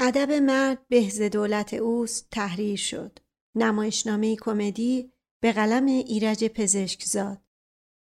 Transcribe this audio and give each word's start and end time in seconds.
ادب 0.00 0.32
مرد 0.32 0.88
بهز 0.88 1.22
دولت 1.22 1.74
اوست 1.74 2.28
تحریر 2.30 2.76
شد. 2.76 3.18
نمایشنامه 3.54 4.36
کمدی 4.36 5.12
به 5.42 5.52
قلم 5.52 5.86
ایرج 5.86 6.44
پزشکزاد. 6.44 7.38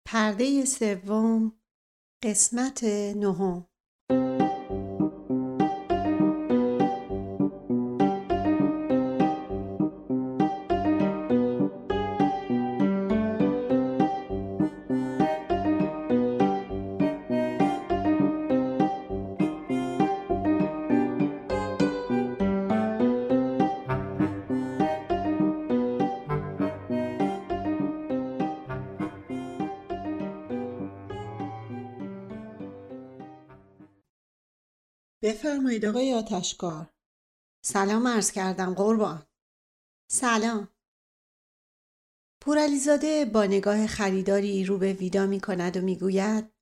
پرده 0.04 0.64
سوم 0.64 1.52
قسمت 2.22 2.84
نهم 3.16 3.68
بفرمایید 35.62 35.86
آقای 35.86 36.14
آتشکار. 36.14 36.90
سلام 37.64 38.08
عرض 38.08 38.32
کردم 38.32 38.74
قربان. 38.74 39.26
سلام. 40.10 40.68
پورعلیزاده 42.40 43.24
با 43.24 43.44
نگاه 43.44 43.86
خریداری 43.86 44.64
رو 44.64 44.78
به 44.78 44.92
ویدا 44.92 45.26
می 45.26 45.40
کند 45.40 45.76
و 45.76 45.80
می 45.80 45.98
گوید 45.98 46.52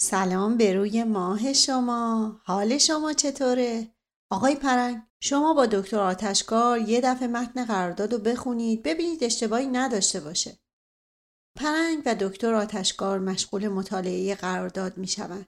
سلام 0.00 0.56
به 0.56 0.72
روی 0.72 1.04
ماه 1.04 1.52
شما. 1.52 2.40
حال 2.44 2.78
شما 2.78 3.12
چطوره؟ 3.12 3.94
آقای 4.30 4.54
پرنگ 4.54 5.02
شما 5.20 5.54
با 5.54 5.66
دکتر 5.66 5.98
آتشکار 5.98 6.78
یه 6.78 7.00
دفعه 7.00 7.28
متن 7.28 7.64
قرارداد 7.64 8.12
رو 8.12 8.18
بخونید 8.18 8.82
ببینید 8.82 9.24
اشتباهی 9.24 9.66
نداشته 9.66 10.20
باشه. 10.20 10.58
پرنگ 11.56 12.02
و 12.06 12.14
دکتر 12.14 12.54
آتشکار 12.54 13.18
مشغول 13.18 13.68
مطالعه 13.68 14.34
قرارداد 14.34 14.98
می 14.98 15.08
شوند. 15.08 15.46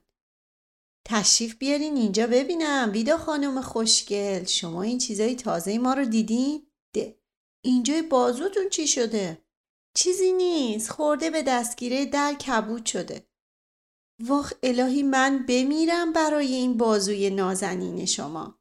تشریف 1.05 1.57
بیارین 1.57 1.97
اینجا 1.97 2.27
ببینم. 2.27 2.91
ویدا 2.93 3.19
خانم 3.19 3.61
خوشگل 3.61 4.45
شما 4.45 4.83
این 4.83 4.99
چیزای 4.99 5.35
تازه 5.35 5.79
ما 5.79 5.95
رو 5.95 6.05
دیدین؟ 6.05 6.67
ده. 6.95 7.19
اینجای 7.65 8.03
بازوتون 8.03 8.69
چی 8.69 8.87
شده؟ 8.87 9.45
چیزی 9.95 10.33
نیست. 10.33 10.91
خورده 10.91 11.31
به 11.31 11.43
دستگیره 11.43 12.07
در 12.07 12.35
کبود 12.35 12.87
شده. 12.87 13.27
واخ 14.23 14.53
الهی 14.63 15.03
من 15.03 15.47
بمیرم 15.49 16.13
برای 16.13 16.55
این 16.55 16.77
بازوی 16.77 17.31
نازنین 17.31 18.07
شما. 18.07 18.61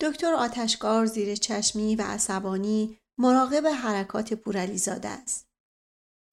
دکتر 0.00 0.34
آتشکار 0.34 1.06
زیر 1.06 1.34
چشمی 1.34 1.96
و 1.96 2.02
عصبانی 2.02 2.98
مراقب 3.18 3.66
حرکات 3.66 4.34
پورعلیزاده 4.34 5.08
است. 5.08 5.48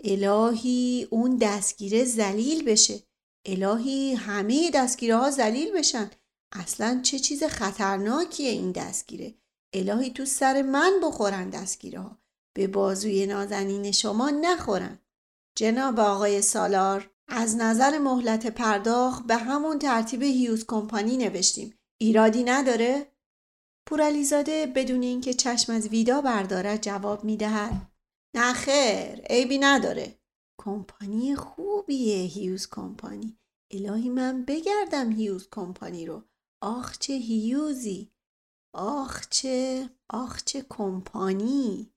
الهی 0.04 1.08
اون 1.12 1.38
دستگیره 1.38 2.04
زلیل 2.04 2.64
بشه. 2.64 3.09
الهی 3.46 4.14
همه 4.14 4.72
دستگیره 4.72 5.16
ها 5.16 5.32
زلیل 5.32 5.72
بشن. 5.72 6.10
اصلا 6.52 7.00
چه 7.04 7.20
چیز 7.20 7.44
خطرناکیه 7.44 8.50
این 8.50 8.72
دستگیره. 8.72 9.36
الهی 9.74 10.10
تو 10.10 10.26
سر 10.26 10.62
من 10.62 10.94
بخورن 11.04 11.50
دستگیره 11.50 12.00
ها 12.00 12.18
به 12.56 12.68
بازوی 12.68 13.26
نازنین 13.26 13.92
شما 13.92 14.30
نخورن. 14.30 15.00
جناب 15.58 16.00
آقای 16.00 16.42
سالار 16.42 17.12
از 17.28 17.56
نظر 17.56 17.98
مهلت 17.98 18.48
پرداخت 18.48 19.24
به 19.24 19.36
همون 19.36 19.80
ترتیب 19.80 20.24
هیوز 20.24 20.66
کمپانی 20.66 21.18
نوشتیم. 21.18 21.80
ایرادی 22.02 22.44
نداره؟ 22.44 23.12
پورعلیزاده 23.88 24.66
بدون 24.66 25.04
اینکه 25.04 25.34
چشم 25.34 25.74
از 25.74 25.88
ویدا 25.88 26.22
بردارد 26.22 26.82
جواب 26.82 27.24
می‌دهد. 27.24 27.92
نه 28.36 28.54
خیر 28.54 29.22
عیبی 29.30 29.58
نداره. 29.58 30.19
کمپانی 30.62 31.36
خوبیه 31.36 32.16
هیوز 32.16 32.68
کمپانی 32.68 33.40
الهی 33.72 34.10
من 34.10 34.46
بگردم 34.46 35.12
هیوز 35.12 35.48
کمپانی 35.52 36.06
رو 36.06 36.24
آخ 36.62 36.98
چه 36.98 37.14
هیوزی 37.14 38.12
آخ 38.74 39.28
چه 39.30 39.90
آخ 40.10 40.44
چه 40.44 40.66
کمپانی 40.70 41.94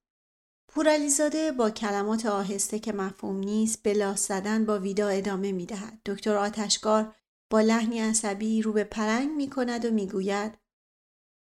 پورعلیزاده 0.69 1.53
با 1.53 1.71
کلمات 1.71 2.27
آهسته 2.27 2.79
که 2.79 2.93
مفهوم 2.93 3.37
نیست 3.37 3.83
به 3.83 3.93
لاس 3.93 4.29
زدن 4.29 4.65
با 4.65 4.79
ویدا 4.79 5.09
ادامه 5.09 5.53
می 5.53 5.67
دهد. 5.67 6.01
دکتر 6.07 6.37
آتشکار 6.37 7.15
با 7.51 7.61
لحنی 7.61 8.01
عصبی 8.01 8.63
رو 8.63 8.73
به 8.73 8.85
پرنگ 8.85 9.31
می 9.31 9.51
کند 9.51 9.85
و 9.85 9.91
می 9.91 10.07
گوید 10.07 10.59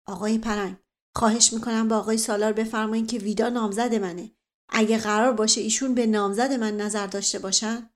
آقای 0.07 0.39
پرنگ 0.39 0.77
خواهش 1.17 1.53
می 1.53 1.61
کنم 1.61 1.89
با 1.89 1.99
آقای 1.99 2.19
سالار 2.19 2.53
بفرمایید 2.53 3.11
که 3.11 3.19
ویدا 3.19 3.49
نامزد 3.49 3.95
منه. 3.95 4.31
اگه 4.69 4.99
قرار 4.99 5.33
باشه 5.33 5.61
ایشون 5.61 5.95
به 5.95 6.07
نامزد 6.07 6.53
من 6.53 6.77
نظر 6.77 7.07
داشته 7.07 7.39
باشن؟ 7.39 7.91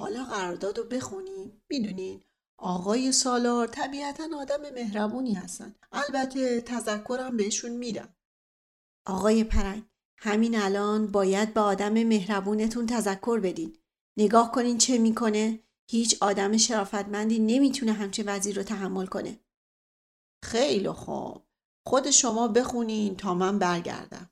حالا 0.00 0.24
قرارداد 0.24 0.78
رو 0.78 0.84
بخونین. 0.84 1.62
می‌دونین 1.70 2.24
آقای 2.58 3.12
سالار 3.12 3.66
طبیعتا 3.66 4.28
آدم 4.36 4.70
مهربونی 4.74 5.34
هستن. 5.34 5.74
البته 5.92 6.60
تذکرم 6.60 7.36
بهشون 7.36 7.70
میدم. 7.70 8.16
آقای 9.06 9.44
پرنگ 9.44 9.82
همین 10.18 10.58
الان 10.58 11.06
باید 11.06 11.54
به 11.54 11.60
آدم 11.60 11.92
مهربونتون 11.92 12.86
تذکر 12.86 13.40
بدین. 13.40 13.76
نگاه 14.16 14.52
کنین 14.52 14.78
چه 14.78 14.98
می‌کنه. 14.98 15.60
هیچ 15.90 16.22
آدم 16.22 16.56
شرافتمندی 16.56 17.38
نمی‌تونه 17.38 17.92
همچین 17.92 18.24
وزیر 18.28 18.56
رو 18.56 18.62
تحمل 18.62 19.06
کنه. 19.06 19.40
خیلی 20.44 20.90
خوب. 20.90 21.42
خود 21.86 22.10
شما 22.10 22.48
بخونین 22.48 23.16
تا 23.16 23.34
من 23.34 23.58
برگردم. 23.58 24.30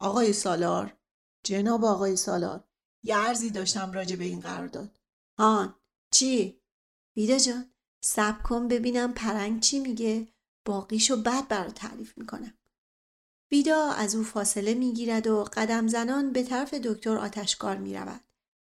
آقای 0.00 0.32
سالار 0.32 0.96
جناب 1.44 1.84
آقای 1.84 2.16
سالار 2.16 2.64
یه 3.02 3.16
عرضی 3.16 3.50
داشتم 3.50 3.92
راجع 3.92 4.16
به 4.16 4.24
این 4.24 4.40
قرارداد 4.40 5.00
هان 5.38 5.74
چی؟ 6.10 6.60
ویدا 7.16 7.38
جان 7.38 7.70
سب 8.04 8.42
کن 8.42 8.68
ببینم 8.68 9.12
پرنگ 9.12 9.60
چی 9.60 9.80
میگه 9.80 10.28
باقیشو 10.64 11.22
بعد 11.22 11.48
برات 11.48 11.74
تعریف 11.74 12.18
می‌کنم 12.18 12.58
ویدا 13.52 13.90
از 13.90 14.14
او 14.14 14.24
فاصله 14.24 14.74
می‌گیرد 14.74 15.26
و 15.26 15.44
قدم 15.44 15.88
زنان 15.88 16.32
به 16.32 16.42
طرف 16.42 16.74
دکتر 16.74 17.16
آتشکار 17.16 17.76
می‌رود 17.76 18.20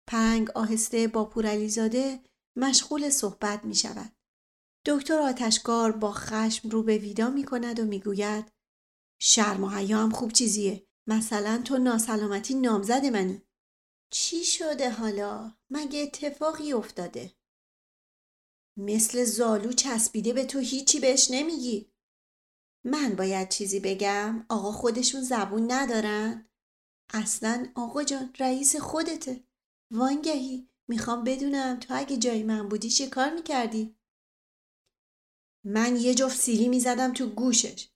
پرنگ 0.07 0.51
آهسته 0.51 1.09
با 1.09 1.25
پورعلیزاده 1.25 2.21
مشغول 2.57 3.11
صحبت 3.11 3.65
می 3.65 3.75
شود. 3.75 4.13
دکتر 4.87 5.19
آتشکار 5.19 5.93
با 5.93 6.13
خشم 6.13 6.69
رو 6.69 6.83
به 6.83 6.99
ویدا 6.99 7.31
می 7.31 7.45
کند 7.45 7.81
و 7.81 7.85
می‌گوید 7.85 8.53
شرم 9.19 9.65
و 9.65 9.69
حیا 9.69 9.99
هم 9.99 10.11
خوب 10.11 10.33
چیزیه. 10.33 10.87
مثلا 11.07 11.63
تو 11.65 11.79
ناسلامتی 11.79 12.55
نامزد 12.55 13.07
منی. 13.07 13.43
چی 14.11 14.45
شده 14.45 14.91
حالا؟ 14.91 15.53
مگه 15.71 16.03
اتفاقی 16.03 16.73
افتاده؟ 16.73 17.35
مثل 18.77 19.25
زالو 19.25 19.73
چسبیده 19.73 20.33
به 20.33 20.45
تو 20.45 20.59
هیچی 20.59 21.01
بهش 21.01 21.31
نمیگی؟ 21.31 21.93
من 22.85 23.15
باید 23.15 23.49
چیزی 23.49 23.81
بگم؟ 23.81 24.47
آقا 24.49 24.73
خودشون 24.73 25.21
زبون 25.23 25.73
ندارن؟ 25.73 26.49
اصلا 27.15 27.73
آقا 27.75 28.05
جان 28.05 28.35
رئیس 28.39 28.77
خودته 28.77 29.45
وانگهی 29.91 30.69
می‌خوام 30.89 31.25
بدونم 31.25 31.81
تو 31.81 31.95
اگه 31.97 32.17
جای 32.17 32.43
من 32.43 32.69
بودی 32.69 32.91
چه 32.91 33.07
کار 33.07 33.35
می‌کردی؟ 33.35 33.97
من 35.65 35.97
یه 35.97 36.15
جفت 36.15 36.41
سیلی 36.41 36.69
می‌زدم 36.69 37.13
تو 37.13 37.27
گوشش 37.27 37.89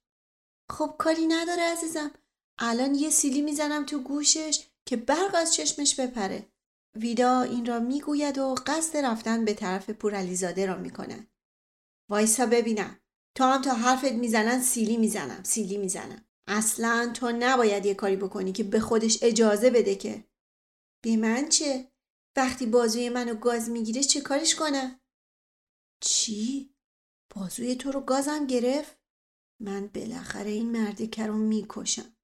خب 0.71 0.95
کاری 0.99 1.27
نداره 1.27 1.63
عزیزم 1.63 2.13
الان 2.59 2.95
یه 2.95 3.11
سیلی 3.11 3.43
می‌زنم 3.43 3.87
تو 3.87 3.99
گوشش 3.99 4.67
که 4.87 4.97
برق 4.97 5.35
از 5.35 5.55
چشمش 5.55 6.01
بپره. 6.01 6.49
ویدا 6.95 7.41
این 7.41 7.67
را 7.67 7.79
می‌گوید 7.79 8.39
و 8.39 8.55
قصد 8.67 8.97
رفتن 8.97 9.45
به 9.45 9.55
طرف 9.55 9.91
پورعلیزاده 9.91 10.67
را 10.67 10.77
می‌کند 10.77 11.31
وایسا 12.11 12.47
ببینم. 12.47 13.01
تو 13.37 13.45
هم 13.45 13.63
تا 13.63 13.75
حرفت 13.75 14.13
می‌زنن 14.13 14.61
سیلی 14.61 14.97
می‌زنم 14.97 15.43
سیلی 15.43 15.77
می‌زنم. 15.77 16.25
اصلا 16.47 17.13
تو 17.15 17.33
نباید 17.39 17.87
یه 17.87 17.95
کاری 17.95 18.17
بکنی 18.17 18.53
که 18.53 18.65
به 18.65 18.81
خودش 18.81 19.19
اجازه 19.23 19.71
بده 19.71 19.95
که. 19.95 20.25
به 21.05 21.17
من 21.17 21.49
چه؟ 21.49 21.93
وقتی 22.37 22.67
بازوی 22.67 23.09
منو 23.09 23.35
گاز 23.35 23.71
می‌گیره 23.71 24.03
چه 24.03 24.21
کارش 24.21 24.55
کنم؟ 24.55 25.01
چی؟ 26.01 26.75
بازوی 27.35 27.75
تو 27.75 27.93
رو 27.93 28.01
گازم 28.01 28.47
گرفت؟ 28.47 28.99
من 29.61 29.87
بالاخره 29.87 30.51
این 30.51 30.71
مرد 30.71 31.11
کرم 31.11 31.41
می‌کشم. 31.41 32.17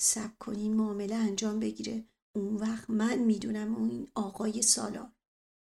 سب 0.00 0.38
کنین 0.38 0.74
معامله 0.74 1.14
انجام 1.14 1.60
بگیره. 1.60 2.04
اون 2.36 2.56
وقت 2.56 2.90
من 2.90 3.18
می‌دونم 3.18 3.74
اون 3.74 4.08
آقای 4.14 4.62
سالار. 4.62 5.12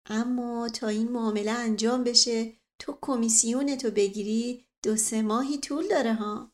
اما 0.06 0.68
تا 0.68 0.88
این 0.88 1.12
معامله 1.12 1.50
انجام 1.50 2.04
بشه 2.04 2.52
تو 2.78 2.98
کمیسیون 3.02 3.76
تو 3.76 3.90
بگیری 3.90 4.66
دو 4.82 4.96
سه 4.96 5.22
ماهی 5.22 5.58
طول 5.58 5.88
داره 5.88 6.14
ها. 6.14 6.52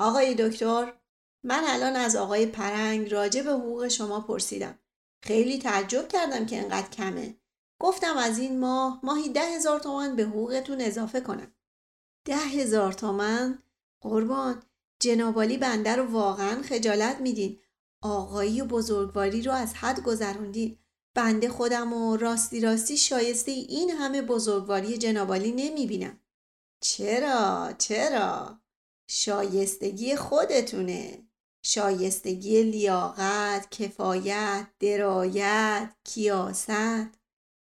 آقای 0.00 0.34
دکتر 0.34 0.92
من 1.44 1.62
الان 1.66 1.96
از 1.96 2.16
آقای 2.16 2.46
پرنگ 2.46 3.12
راجع 3.12 3.42
به 3.42 3.50
حقوق 3.50 3.88
شما 3.88 4.20
پرسیدم. 4.20 4.78
خیلی 5.24 5.58
تعجب 5.58 6.08
کردم 6.08 6.46
که 6.46 6.58
انقدر 6.62 6.88
کمه. 6.90 7.36
گفتم 7.80 8.16
از 8.16 8.38
این 8.38 8.60
ماه 8.60 9.00
ماهی 9.02 9.28
ده 9.28 9.56
هزار 9.56 9.80
تومن 9.80 10.16
به 10.16 10.22
حقوقتون 10.22 10.80
اضافه 10.80 11.20
کنم. 11.20 11.52
ده 12.24 12.36
هزار 12.36 12.92
تومن 12.92 13.62
قربان. 14.00 14.62
جنابالی 15.00 15.58
بنده 15.58 15.96
رو 15.96 16.04
واقعا 16.04 16.62
خجالت 16.62 17.20
میدین. 17.20 17.58
آقایی 18.02 18.60
و 18.60 18.64
بزرگواری 18.64 19.42
رو 19.42 19.52
از 19.52 19.74
حد 19.74 20.02
گذروندین. 20.02 20.78
بنده 21.14 21.48
خودم 21.48 21.92
و 21.92 22.16
راستی 22.16 22.60
راستی 22.60 22.96
شایسته 22.96 23.50
این 23.50 23.90
همه 23.90 24.22
بزرگواری 24.22 24.98
جنابالی 24.98 25.52
نمی‌بینم. 25.52 26.20
چرا؟ 26.80 27.72
چرا؟ 27.78 28.60
شایستگی 29.10 30.16
خودتونه. 30.16 31.28
شایستگی 31.62 32.62
لیاقت 32.62 33.70
کفایت 33.70 34.66
درایت 34.80 35.90
کیاست. 36.04 36.70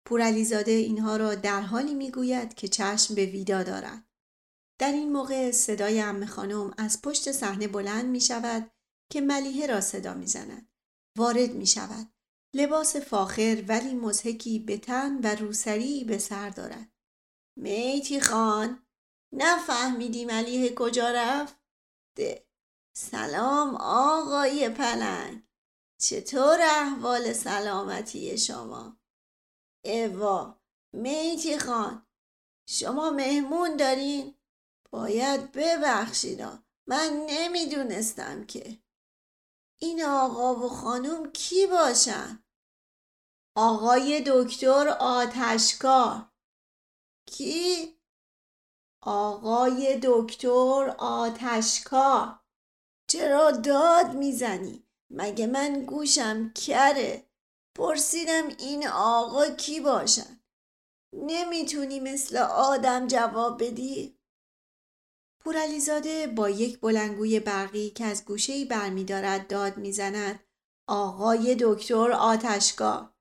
پورعلیزاده 0.05 0.73
اینها 0.73 1.17
را 1.17 1.35
در 1.35 1.61
حالی 1.61 1.95
می‌گوید 1.95 2.55
که 2.55 2.69
چشم 2.69 3.15
به 3.15 3.27
ویدا 3.27 3.63
دارد. 3.63 4.10
در 4.81 4.93
این 4.93 5.13
موقع 5.13 5.51
صدای 5.51 6.01
ام 6.01 6.27
خانم 6.27 6.75
از 6.79 7.03
پشت 7.03 7.33
صحنه 7.33 7.69
بلند 7.69 8.05
می 8.05 8.21
شود 8.21 8.71
که 9.13 9.21
ملیحه 9.21 9.67
را 9.67 9.81
صدا 9.81 10.15
می 10.15 10.27
زند. 10.27 10.71
وارد 11.19 11.51
می 11.51 11.67
شود. 11.67 12.13
لباس 12.55 12.97
فاخر 12.97 13.65
ولی 13.69 13.95
مزهکی 13.95 14.59
به 14.59 14.79
تن 14.79 15.21
و 15.25 15.35
روسری 15.35 16.05
به 16.05 16.19
سر 16.19 16.51
دارد. 16.51 16.93
میتی 17.57 18.21
خان 18.21 18.87
نفهمیدی 19.33 20.25
ملیحه 20.25 20.75
کجا 20.75 21.11
رفت؟ 21.11 21.57
ده. 22.17 22.47
سلام 22.97 23.75
آقای 23.81 24.69
پلنگ 24.69 25.43
چطور 26.01 26.59
احوال 26.63 27.33
سلامتی 27.33 28.39
شما؟ 28.39 29.01
اوا 29.85 30.61
میتی 30.93 31.59
خان 31.59 32.07
شما 32.69 33.11
مهمون 33.11 33.77
دارین؟ 33.77 34.40
باید 34.93 35.53
ببخشیدا 35.53 36.59
من 36.89 37.27
نمی‌دونستم 37.27 38.47
که 38.47 38.79
این 39.81 40.05
آقا 40.05 40.55
و 40.55 40.69
خانم 40.69 41.33
کی 41.33 41.67
باشن؟ 41.67 42.45
آقای 43.57 44.25
دکتر 44.27 44.89
آتشکار 45.01 46.33
کی؟ 47.27 48.01
آقای 49.03 50.01
دکتر 50.03 50.95
آتشکار 50.99 52.41
چرا 53.11 53.51
داد 53.51 54.15
می‌زنی؟ 54.15 54.87
مگه 55.11 55.47
من 55.47 55.85
گوشم 55.85 56.53
کره 56.53 57.31
پرسیدم 57.77 58.49
این 58.59 58.89
آقا 58.89 59.47
کی 59.47 59.81
باشن 59.81 60.41
نمی‌تونی 61.13 62.01
مثل 62.01 62.37
آدم 62.37 63.07
جواب 63.07 63.65
بدی؟ 63.65 64.20
پورعلیزاده 65.41 66.27
با 66.27 66.51
یک 66.51 66.81
بلنگوی 66.81 67.41
برقی 67.41 67.91
که 67.91 68.05
از 68.05 68.25
گوشهای 68.25 68.65
برمیدارد 68.65 69.47
داد 69.47 69.77
می‌زند 69.77 70.41
آقای 70.89 71.57
دکتر 71.61 72.13
آتشگاه. 72.13 73.17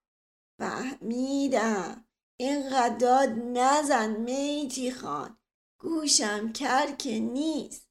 فهمیدم 0.60 2.06
اینقدر 2.39 2.98
داد 2.98 3.30
نزن 3.30 4.12
میتی 4.12 4.92
خان 4.92 5.38
گوشم 5.80 6.51
کر 6.51 6.92
که 6.92 7.19
نیست. 7.19 7.89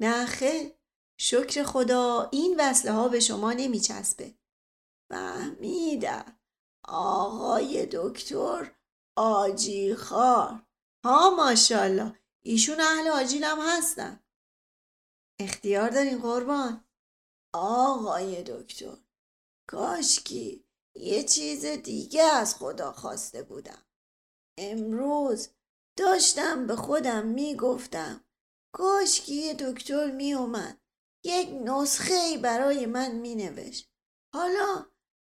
نخه 0.00 0.78
شکر 1.20 1.62
خدا 1.62 2.28
این 2.32 2.60
وصله 2.60 2.92
ها 2.92 3.08
به 3.08 3.20
شما 3.20 3.52
نمیچسبه. 3.52 4.34
فهمیدم 5.10 6.38
آقای 6.88 7.88
دکتر 7.92 8.74
آجی 9.16 9.94
خار. 9.94 10.66
ها 11.04 11.30
ماشالله 11.30 12.21
ایشون 12.44 12.80
اهل 12.80 13.08
آجیل 13.08 13.44
هم 13.44 13.58
هستن. 13.60 14.20
اختیار 15.40 15.90
دارین 15.90 16.18
قربان. 16.18 16.84
آقای 17.54 18.42
دکتر 18.42 18.96
کاشکی 19.68 20.64
یه 20.96 21.24
چیز 21.24 21.64
دیگه 21.64 22.22
از 22.22 22.54
خدا 22.54 22.92
خواسته 22.92 23.42
بودم. 23.42 23.86
امروز 24.58 25.48
داشتم 25.98 26.66
به 26.66 26.76
خودم 26.76 27.26
می‌گفتم 27.26 28.24
کاشکی 28.74 29.34
یه 29.34 29.54
دکتر 29.54 30.10
میومد 30.10 30.80
یک 31.24 31.48
نسخه 31.64 32.38
برای 32.38 32.86
من 32.86 33.12
مینوشت. 33.12 33.90
حالا 34.34 34.86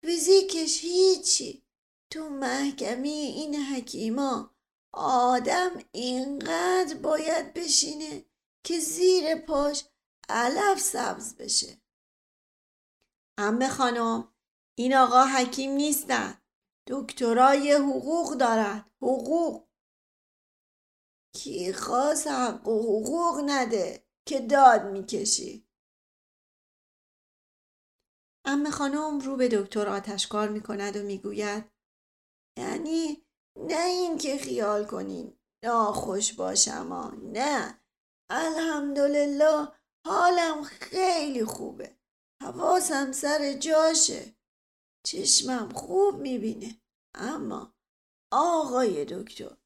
فیزیکش 0.05 0.81
هیچی. 0.81 1.63
تو 2.11 2.29
محکمی 2.29 3.09
این 3.09 3.55
حکیما 3.55 4.55
آدم 4.93 5.71
اینقدر 5.91 6.97
باید 6.97 7.53
بشینه 7.53 8.25
که 8.63 8.79
زیر 8.79 9.35
پاش 9.35 9.83
علف 10.29 10.79
سبز 10.79 11.35
بشه. 11.35 11.81
امه 13.37 13.69
خانم 13.69 14.33
این 14.75 14.95
آقا 14.95 15.23
حکیم 15.23 15.71
نیستن. 15.71 16.41
دکترای 16.87 17.71
حقوق 17.71 18.37
دارد 18.37 18.91
حقوق. 19.01 19.67
کی 21.33 21.73
خواست 21.73 22.27
حق 22.27 22.67
و 22.67 22.81
حقوق 22.81 23.41
نده 23.45 24.07
که 24.25 24.39
داد 24.39 24.85
می‌کشی؟ 24.85 25.67
امه 28.45 28.71
خانم 28.71 29.19
رو 29.19 29.35
به 29.35 29.47
دکتر 29.47 29.87
آتشکار 29.89 30.49
می‌کند 30.49 30.95
و 30.95 31.03
می‌گوید 31.03 31.71
یعنی 32.57 33.25
نه 33.55 33.85
اینکه 33.85 34.37
خیال 34.37 34.85
کنین. 34.85 35.37
ناخوش 35.63 36.33
باشم 36.33 37.19
نه. 37.23 37.81
الحمدلله 38.29 39.67
حالم 40.07 40.63
خیلی 40.63 41.45
خوبه. 41.45 41.97
حواسم 42.43 43.11
سر 43.11 43.53
جاشه. 43.53 44.35
چشمم 45.03 45.69
خوب 45.69 46.19
می‌بینه. 46.19 46.81
اما 47.15 47.73
آقای 48.31 49.05
دکتر 49.05 49.57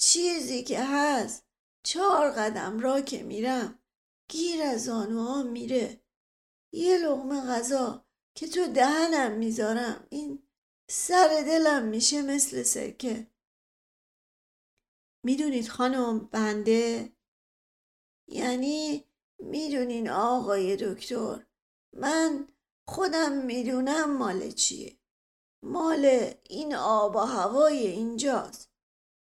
چیزی 0.00 0.64
که 0.64 0.80
هست 0.82 1.46
چهار 1.86 2.30
قدم 2.30 2.80
را 2.80 3.00
که 3.00 3.22
میرم 3.22 3.78
گیر 4.28 4.62
از 4.62 4.88
آنها 4.88 5.42
میره. 5.42 6.00
یه 6.72 6.98
لغمه 6.98 7.40
غذا 7.40 8.04
که 8.34 8.48
تو 8.48 8.66
دهنم 8.66 9.32
می‌ذارم 9.32 10.06
این 10.10 10.45
سر 10.90 11.42
دلم 11.46 11.82
میشه 11.82 12.22
مثل 12.22 12.62
سرکه 12.62 13.26
می‌دونید 15.24 15.68
خانم 15.68 16.18
بنده؟ 16.18 17.12
یعنی 18.28 19.04
می‌دونین 19.38 20.08
آقای 20.08 20.76
دکتر 20.76 21.46
من 21.92 22.48
خودم 22.88 23.32
می‌دونم 23.32 24.16
مال 24.16 24.50
چیه. 24.50 24.98
مال 25.62 26.34
این 26.42 26.74
آب 26.74 27.16
و 27.16 27.18
هوای 27.18 27.86
اینجاست. 27.86 28.70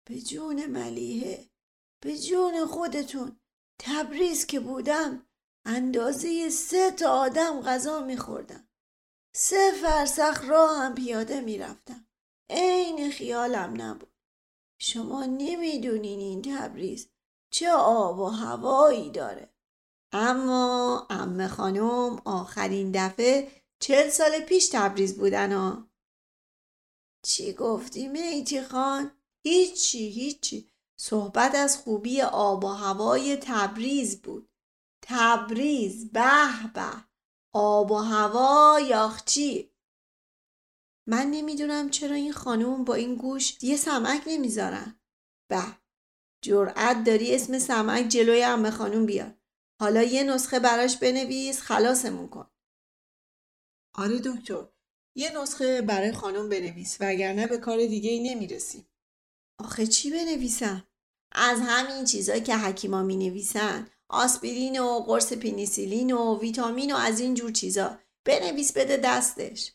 به 0.09 0.21
جون 0.21 0.67
ملیحه. 0.67 1.51
به 2.01 2.19
جون 2.19 2.67
خودتون. 2.67 3.41
تبریز 3.79 4.47
که 4.47 4.61
بودم 4.61 5.27
اندازه 5.67 6.51
سه 6.51 6.91
تا 6.91 7.11
آدم 7.11 7.61
غذا 7.61 8.01
میخوردم. 8.01 8.64
سه 9.37 9.73
فرسخ 9.83 10.45
راه 10.49 10.79
هم 10.79 10.95
پیاده 10.95 11.41
می‌رفتم. 11.41 12.07
عین 12.51 13.11
خیالم 13.11 13.83
نبود. 13.83 14.13
شما 14.79 15.25
نمی‌دونین 15.25 16.21
این 16.21 16.43
تبریز 16.43 17.09
چه 17.51 17.71
آب 17.71 18.19
و 18.19 18.27
هوایی 18.27 19.11
داره. 19.11 19.55
اما 20.13 21.07
امه 21.11 21.49
خانم 21.49 22.23
آخرین 22.25 22.93
دفعه 22.95 23.63
چل 23.81 24.09
سال 24.09 24.41
پیش 24.41 24.69
تبریز 24.69 25.19
بودن 25.19 25.53
ها. 25.53 25.89
چی 27.23 27.53
گفتی 27.53 28.09
میتی 28.09 28.63
خان؟ 28.63 29.11
هیچی 29.47 30.09
هیچی. 30.09 30.71
صحبت 31.01 31.55
از 31.55 31.77
خوبی 31.79 32.23
آب 32.23 32.65
و 32.65 32.69
هوای 32.69 33.37
تبریز 33.37 34.23
بود. 34.23 34.49
تبریز 35.03 36.13
به 36.13 36.73
به. 36.75 37.14
آب 37.57 37.91
و 37.91 37.97
هوا 37.97 38.81
یاخچی. 38.81 39.71
من 41.09 41.27
نمی‌دونم 41.31 41.91
چرا 41.91 42.15
این 42.17 42.33
خانوم 42.33 42.85
با 42.85 42.95
این 42.95 43.15
گوش 43.15 43.63
یه 43.63 43.77
سمک 43.77 44.23
نمی‌ذارن. 44.27 45.01
به 45.51 45.63
جرأت 46.43 47.05
داری 47.05 47.35
اسم 47.35 47.59
سمک 47.59 48.09
جلوی 48.09 48.45
امه 48.45 48.71
خانوم 48.71 49.07
بیار. 49.07 49.35
حالا 49.81 50.03
یه 50.03 50.23
نسخه 50.23 50.61
براش 50.61 50.97
بنویس 50.97 51.61
خلاصمون 51.61 52.29
کن. 52.29 52.51
آره 53.95 54.19
دکتر 54.19 54.69
یه 55.17 55.39
نسخه 55.39 55.83
برای 55.83 56.13
خانم 56.13 56.49
بنویس 56.49 56.97
وگرنه 57.01 57.47
به 57.47 57.59
کار 57.59 57.87
دیگه 57.87 58.11
ای 58.11 58.35
نمی‌رسیم 58.35 58.87
آخه 59.59 59.87
چی 59.87 60.11
بنویسم؟ 60.11 60.89
از 61.33 61.61
همین 61.63 62.05
چیزایی 62.05 62.41
که 62.41 62.57
حکیما 62.57 63.03
می 63.03 63.17
نویسن 63.17 63.91
آسپرین 64.09 64.81
و 64.81 65.01
قرص 65.01 65.33
پینیسیلین 65.33 66.13
و 66.13 66.39
ویتامین 66.41 66.93
و 66.93 66.97
از 66.97 67.21
این 67.21 67.35
جور 67.35 67.53
چیزا. 67.53 67.99
بنویس 68.27 68.73
بده 68.73 68.97
دستش. 68.97 69.73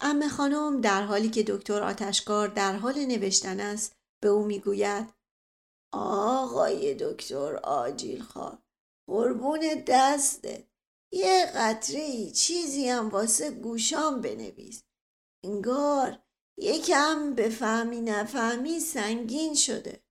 امه 0.00 0.28
خانم 0.28 0.80
در 0.80 1.02
حالی 1.02 1.30
که 1.30 1.42
دکتر 1.42 1.82
آتشکار 1.82 2.48
در 2.48 2.76
حال 2.76 3.06
نوشتن 3.06 3.60
است 3.60 3.96
به 4.22 4.28
او 4.28 4.44
می‌گوید 4.44 5.14
آقای 5.92 6.94
دکتر 6.94 7.56
آجیل 7.56 8.22
خواه 8.22 8.62
قربون 9.08 9.60
دسته 9.86 10.68
یه 11.12 11.52
قطره 11.54 12.00
ای 12.00 12.30
چیزی 12.30 12.88
هم 12.88 13.08
واسه 13.08 13.50
گوشام 13.50 14.20
بنویس. 14.20 14.82
انگار 15.44 16.18
یکم 16.58 17.34
بفهمی 17.34 18.00
نفهمی 18.00 18.80
سنگین 18.80 19.54
شده. 19.54 20.05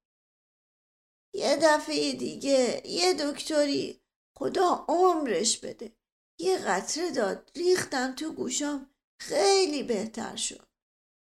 یه 1.35 1.59
دفعه 1.61 2.13
دیگه 2.13 2.81
یه 2.85 3.13
دکتری 3.13 4.01
خدا 4.37 4.85
عمرش 4.87 5.59
بده. 5.59 5.91
یه 6.39 6.57
قطره 6.57 7.11
داد 7.11 7.51
ریختم 7.55 8.15
تو 8.15 8.33
گوشام 8.33 8.89
خیلی 9.21 9.83
بهتر 9.83 10.35
شد. 10.35 10.67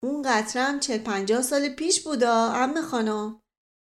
اون 0.03 0.21
قطره 0.21 0.61
هم 0.61 0.79
چه 0.79 0.97
پنجاه 0.97 1.41
سال 1.41 1.69
پیش 1.69 2.01
بودا 2.01 2.51
ام 2.51 2.81
خانم. 2.81 3.41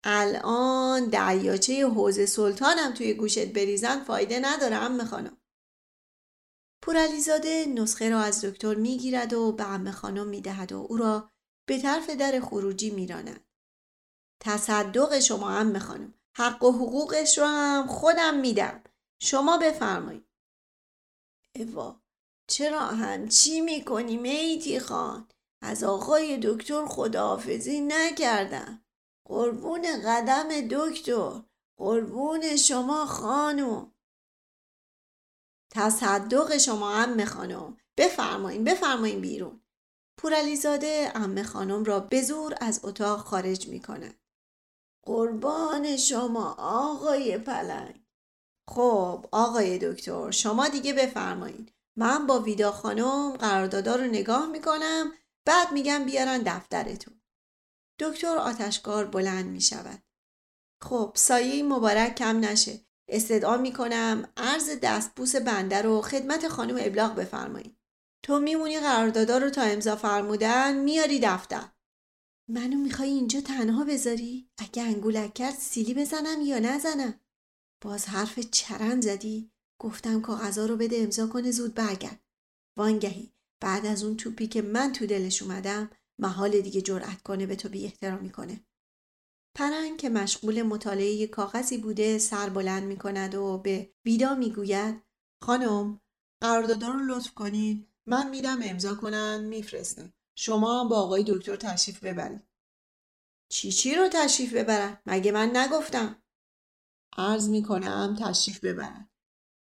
الان 0.04 1.10
دریاچه 1.10 1.88
حوز 1.88 2.30
سلطانم 2.30 2.94
توی 2.94 3.14
گوشت 3.14 3.54
بریزن 3.54 4.04
فایده 4.04 4.40
نداره 4.40 4.76
ام 4.76 5.04
خانم. 5.04 5.38
پورعلیزاده 6.84 7.66
نسخه 7.66 8.10
را 8.10 8.20
از 8.20 8.46
دکتر 8.46 8.76
می‌گیرد 8.76 9.34
و 9.34 9.52
به 9.52 9.68
ام 9.68 9.92
خانم 9.92 10.28
می‌دهد 10.28 10.72
و 10.72 10.78
او 10.90 10.98
را 10.98 11.32
به 11.68 11.82
طرف 11.82 12.10
در 12.10 12.40
خروجی 12.40 12.90
میراند. 12.90 13.47
تصدق 14.40 15.20
شما 15.20 15.50
ام 15.50 15.80
خانم. 15.80 16.14
حق 16.36 16.64
و 16.64 16.72
حقوقش 16.72 17.38
رو 17.38 17.46
هم 17.46 17.88
خودم 17.88 18.40
میدم. 18.40 18.84
شما 19.20 19.58
بفرمایید. 19.58 20.28
اوا 21.56 22.02
چرا 22.48 22.80
همچی 22.80 23.62
می‌کنی 23.62 24.18
میتی 24.18 24.80
خان؟ 24.80 25.28
از 25.62 25.84
آقای 25.84 26.40
دکتر 26.44 26.86
خداحافظی 26.86 27.82
نکردم. 27.82 28.86
قربون 29.26 29.86
قدم 30.06 30.68
دکتر. 30.72 31.42
قربون 31.78 32.58
شما 32.58 33.06
خانم. 33.06 33.92
تصدق 35.72 36.58
شما 36.58 36.94
ام 36.94 37.26
خانم. 37.26 37.78
بفرمایین 37.98 38.64
بفرمایین 38.64 39.22
بیرون. 39.22 39.62
پورعلیزاده 40.18 41.12
ام 41.16 41.44
خانم 41.44 41.84
را 41.84 42.00
به 42.00 42.22
زور 42.22 42.56
از 42.62 42.80
اتاق 42.84 43.20
خارج 43.20 43.68
می 43.68 43.80
کند. 43.80 44.16
قربان 45.08 45.98
شما 45.98 46.56
آقای 46.60 47.38
پلنگ. 47.38 48.06
خب 48.70 49.26
آقای 49.32 49.78
دکتر 49.78 50.32
شما 50.32 50.68
دیگه 50.68 50.94
بفرمایید 50.94 51.74
من 51.98 52.28
با 52.28 52.40
ویدا 52.40 52.72
خانم 52.72 53.32
قراردادا 53.32 53.96
رو 53.96 54.04
نگاه 54.04 54.48
می‌کنم 54.48 55.12
بعد 55.46 55.72
میگم 55.72 56.06
بیارن 56.06 56.38
دفترتون. 56.38 57.22
دکتر 58.00 58.38
آتشکار 58.38 59.06
بلند 59.06 59.46
می‌شود. 59.46 60.04
خب 60.84 61.12
سایه 61.16 61.64
مبارک 61.64 62.16
کم 62.16 62.40
نشه. 62.40 62.80
استدعا 63.08 63.58
می‌کنم. 63.58 64.28
عرض 64.38 64.70
دستبوس 64.82 65.36
بنده 65.36 65.82
رو 65.82 66.02
خدمت 66.02 66.48
خانم 66.48 66.78
ابلاغ 66.80 67.16
بفرمایید 67.16 67.78
تو 68.24 68.40
میمونی 68.40 68.80
قراردادا 68.80 69.38
رو 69.38 69.50
تا 69.50 69.62
امضا 69.62 69.96
فرمودن 69.96 70.78
میاری 70.78 71.20
دفتر. 71.20 71.64
منو 72.50 72.78
می‌خوای 72.78 73.10
اینجا 73.10 73.42
تنها 73.42 73.84
بذاری؟ 73.86 74.50
اگه 74.58 74.84
انگولک 74.84 75.34
کرد 75.34 75.56
سیلی 75.56 75.94
بزنم 75.94 76.42
یا 76.42 76.60
نزنم؟ 76.60 77.20
باز 77.84 78.06
حرف 78.06 78.40
چرند 78.40 79.04
زدی؟ 79.04 79.52
گفتم 79.82 80.22
کاغذا 80.22 80.66
رو 80.66 80.78
بده 80.78 80.98
امضا 80.98 81.28
کنه 81.28 81.52
زود 81.52 81.74
برگرد. 81.74 82.24
وانگهی 82.78 83.34
بعد 83.62 83.86
از 83.86 84.04
اون 84.04 84.18
توپی 84.18 84.48
که 84.48 84.62
من 84.62 84.94
تو 84.94 85.06
دلش 85.06 85.42
اومدم 85.42 85.90
محال 86.20 86.62
دیگه 86.62 86.82
جرأت 86.82 87.22
کنه 87.22 87.46
به 87.46 87.56
تو 87.56 87.70
بی 87.70 87.86
احترامی 87.86 88.30
کنه. 88.30 88.66
پرنگ 89.58 89.98
که 89.98 90.10
مشغول 90.10 90.62
مطالعه 90.62 91.28
کاغذی 91.28 91.78
بوده 91.78 92.18
سر 92.18 92.50
بلند 92.50 92.84
می 92.84 92.98
کند 92.98 93.36
و 93.36 93.58
به 93.58 93.94
ویدا 94.06 94.36
می 94.36 94.52
گوید 94.52 95.04
خانم 95.44 96.02
قراردادا 96.42 96.88
رو 96.88 97.00
لطف 97.00 97.34
کنید 97.34 97.88
من 98.08 98.30
میدم 98.30 98.60
امضا 98.64 98.96
کنن 98.96 99.44
میفرستم 99.44 100.14
شما 100.40 100.80
هم 100.80 100.88
با 100.88 101.02
آقای 101.02 101.24
دکتر 101.28 101.56
تشریف 101.56 102.04
ببرید. 102.04 102.44
چی 103.52 103.72
چی 103.72 103.96
رو 103.96 104.10
تشریف 104.10 104.54
ببرن؟ 104.54 104.98
مگه 105.06 105.32
من 105.32 105.58
نگفتم. 105.58 106.24
عرض 107.18 107.50
می 107.50 107.64
کنم 107.64 108.16
تشریف 108.20 108.60
ببرن. 108.60 109.10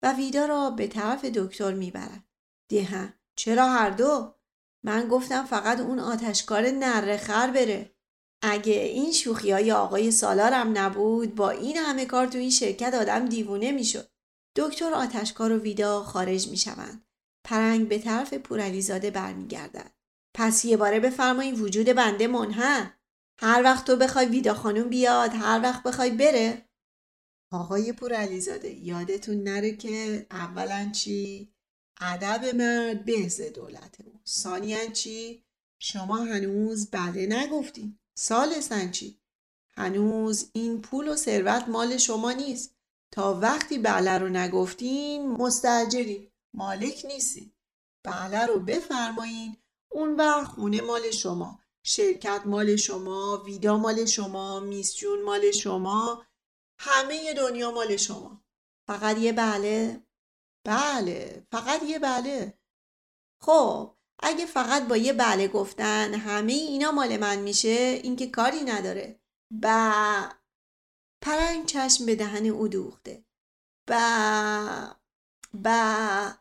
و 0.03 0.13
ویدا 0.13 0.45
را 0.45 0.69
به 0.69 0.87
طرف 0.87 1.25
دکتر 1.25 1.73
می‌برد 1.73 2.23
دهن. 2.69 3.13
چرا 3.35 3.69
هر 3.69 3.89
دو؟ 3.89 4.35
من 4.83 5.07
گفتم 5.07 5.45
فقط 5.45 5.79
اون 5.79 5.99
آتشکار 5.99 6.71
نره 6.71 7.17
خر 7.17 7.51
بره. 7.51 7.95
اگه 8.41 8.73
این 8.73 9.11
شوخی 9.11 9.51
های 9.51 9.71
آقای 9.71 10.11
سالارم 10.11 10.77
نبود 10.77 11.35
با 11.35 11.49
این 11.49 11.77
همه 11.77 12.05
کار 12.05 12.27
تو 12.27 12.37
این 12.37 12.49
شرکت 12.49 12.93
آدم 12.93 13.25
دیوونه 13.25 13.71
می‌شد. 13.71 14.11
دکتر 14.55 14.93
آتشکار 14.93 15.51
و 15.51 15.59
ویدا 15.59 16.03
خارج 16.03 16.47
می‌شوند. 16.47 17.07
پرنگ 17.45 17.87
به 17.87 17.99
طرف 17.99 18.33
پورعلیزاده 18.33 19.11
برمیگردد. 19.11 19.96
پس 20.37 20.65
یه 20.65 20.77
باره 20.77 20.99
بفرمایید 20.99 21.59
وجود 21.59 21.85
بنده 21.85 22.27
منحن 22.27 22.93
هر 23.39 23.61
وقت 23.63 23.87
تو 23.87 23.95
بخوای 23.95 24.25
ویدا 24.25 24.53
خانوم 24.53 24.89
بیاد 24.89 25.31
هر 25.33 25.59
وقت 25.63 25.83
بخوای 25.83 26.11
بره. 26.11 26.65
آقای 27.51 27.93
پورعلیزاده 27.93 28.69
یادتون 28.69 29.43
نره 29.43 29.75
که 29.75 30.27
اولا 30.31 30.89
چی؟ 30.91 31.53
ادب 32.01 32.55
مرد 32.55 33.05
بهز 33.05 33.41
دولته 33.41 34.03
او 34.05 34.19
ثانیا 34.27 34.87
چی؟ 34.87 35.43
شما 35.79 36.17
هنوز 36.17 36.89
بله 36.91 37.25
نگفتین. 37.25 37.99
سالسن 38.17 38.91
چی؟ 38.91 39.19
هنوز 39.77 40.49
این 40.53 40.81
پول 40.81 41.07
و 41.07 41.15
ثروت 41.15 41.67
مال 41.67 41.97
شما 41.97 42.31
نیست. 42.31 42.75
تا 43.11 43.33
وقتی 43.33 43.77
بله 43.79 44.17
رو 44.17 44.29
نگفتین 44.29 45.27
مستجری 45.31 46.31
مالک 46.53 47.05
نیستی 47.05 47.53
بله 48.03 48.45
رو 48.45 48.59
بفرمایین. 48.59 49.57
اون 49.89 50.15
وقت 50.15 50.47
خونه 50.47 50.81
مال 50.81 51.11
شما 51.11 51.59
شرکت 51.83 52.41
مال 52.45 52.75
شما 52.75 53.43
ویدا 53.45 53.77
مال 53.77 54.05
شما 54.05 54.59
میسجون 54.59 55.23
مال 55.23 55.51
شما 55.51 56.25
همه 56.79 57.33
دنیا 57.33 57.71
مال 57.71 57.97
شما. 57.97 58.41
فقط 58.87 59.17
یه 59.17 59.33
بله؟ 59.33 60.03
بله 60.65 61.47
فقط 61.51 61.83
یه 61.83 61.99
بله. 61.99 62.59
خب 63.41 63.95
اگه 64.23 64.45
فقط 64.45 64.87
با 64.87 64.97
یه 64.97 65.13
بله 65.13 65.47
گفتن 65.47 66.13
همه 66.13 66.53
اینا 66.53 66.91
مال 66.91 67.17
من 67.17 67.39
میشه 67.39 67.99
اینکه 68.03 68.27
کاری 68.27 68.59
نداره. 68.59 69.19
با 69.51 70.29
پرنگ 71.21 71.65
چشم 71.65 72.05
به 72.05 72.15
دهن 72.15 72.45
او 72.45 72.67
دوخته. 72.67 73.25
با 73.87 74.95
با 75.53 76.31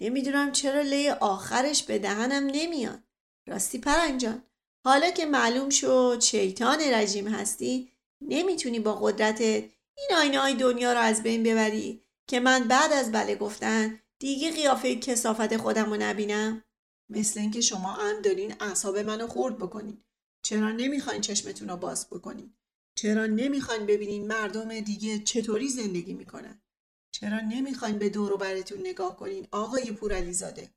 نمی‌دونم 0.00 0.52
چرا 0.52 0.80
لی 0.80 1.08
آخرش 1.08 1.82
به 1.82 1.98
دهنم 1.98 2.46
نمیاد. 2.46 3.02
راستی 3.48 3.78
پرنگ 3.78 4.20
جان 4.20 4.42
حالا 4.84 5.10
که 5.10 5.26
معلوم 5.26 5.70
شد 5.70 6.20
شیطان 6.20 6.78
رژیم 6.80 7.28
هستی 7.28 7.92
نمی‌تونی 8.20 8.80
با 8.80 8.94
قدرتت 8.94 9.64
این 9.98 10.18
آینه 10.18 10.40
های 10.40 10.54
دنیا 10.54 10.92
رو 10.92 10.98
از 10.98 11.22
بین 11.22 11.42
ببری 11.42 12.02
که 12.26 12.40
من 12.40 12.68
بعد 12.68 12.92
از 12.92 13.12
بله 13.12 13.34
گفتن 13.34 14.00
دیگه 14.18 14.50
قیافه 14.50 14.96
کسافت 14.96 15.56
خودم 15.56 15.90
رو 15.90 15.96
نبینم؟ 16.00 16.64
مثل 17.08 17.40
اینکه 17.40 17.60
شما 17.60 17.92
هم 17.92 18.22
دارین 18.22 18.54
اعصاب 18.60 18.98
منو 18.98 19.26
خورد 19.26 19.58
بکنین. 19.58 20.04
چرا 20.42 20.72
نمی‌خواین 20.72 21.20
چشمتون 21.20 21.68
رو 21.68 21.76
باز 21.76 22.06
بکنین؟ 22.10 22.54
چرا 22.94 23.26
نمی‌خواین 23.26 23.86
ببینین 23.86 24.26
مردم 24.26 24.80
دیگه 24.80 25.18
چطوری 25.18 25.68
زندگی 25.68 26.14
می‌کنن؟ 26.14 26.62
چرا 27.10 27.40
نمی‌خواین 27.40 27.98
به 27.98 28.08
دور 28.08 28.32
و 28.32 28.36
برتون 28.36 28.80
نگاه 28.80 29.16
کنین 29.16 29.48
آقای 29.50 29.92
پورعلیزاده؟ 29.92 30.74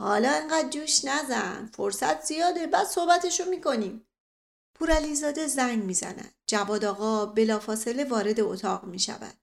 حالا 0.00 0.30
انقدر 0.30 0.68
جوش 0.68 1.04
نزن. 1.04 1.66
فرصت 1.66 2.24
زیاده. 2.24 2.66
بعد 2.66 2.86
صحبتشو 2.86 3.44
می‌کنیم. 3.44 4.06
پورعلیزاده 4.74 5.46
زنگ 5.46 5.84
می‌زند. 5.84 6.34
جواد 6.46 6.84
آقا 6.84 7.26
بلافاصله 7.26 8.04
وارد 8.04 8.40
اتاق 8.40 8.84
می‌شود. 8.84 9.34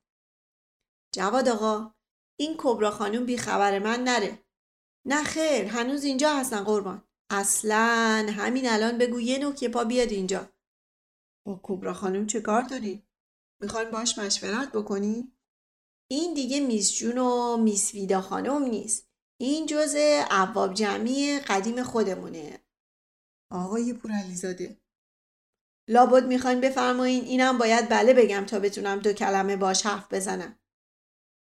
جواد 1.15 1.49
آقا 1.49 1.93
این 2.39 2.55
کبرا 2.57 2.91
خانوم 2.91 3.25
بی 3.25 3.37
خبر 3.37 3.79
من 3.79 4.03
نره. 4.03 4.43
نه 5.05 5.23
خیر 5.23 5.65
هنوز 5.65 6.03
اینجا 6.03 6.35
هستن 6.35 6.63
قربان. 6.63 7.03
اصلا 7.29 8.27
همین 8.29 8.69
الان 8.69 8.97
بگو 8.97 9.19
یه 9.19 9.37
نوک 9.37 9.63
پا 9.63 9.83
بیاد 9.83 10.11
اینجا. 10.11 10.49
با 11.45 11.59
کبرا 11.63 11.93
خانوم 11.93 12.27
چه 12.27 12.41
کار 12.41 12.61
داری؟ 12.61 13.03
می‌خواین 13.61 13.91
باش 13.91 14.17
مشورت 14.17 14.71
بکنی؟ 14.71 15.36
این 16.11 16.33
دیگه 16.33 16.59
میس 16.59 16.95
جون 16.95 17.17
و 17.17 17.57
میس 17.57 17.93
ویدا 17.93 18.21
خانم 18.21 18.63
نیست. 18.63 19.07
این 19.39 19.65
جزء 19.65 20.23
عواب 20.29 20.73
جمعی 20.73 21.39
قدیم 21.39 21.83
خودمونه. 21.83 22.59
آقای 23.51 23.93
پورعلیزاده. 23.93 24.77
لابد 25.89 26.25
می‌خواین 26.25 26.61
بفرمایین 26.61 27.23
اینم 27.23 27.57
باید 27.57 27.89
بله 27.89 28.13
بگم 28.13 28.45
تا 28.45 28.59
بتونم 28.59 28.99
دو 28.99 29.13
کلمه 29.13 29.55
باش 29.55 29.85
حرف 29.85 30.13
بزنم. 30.13 30.59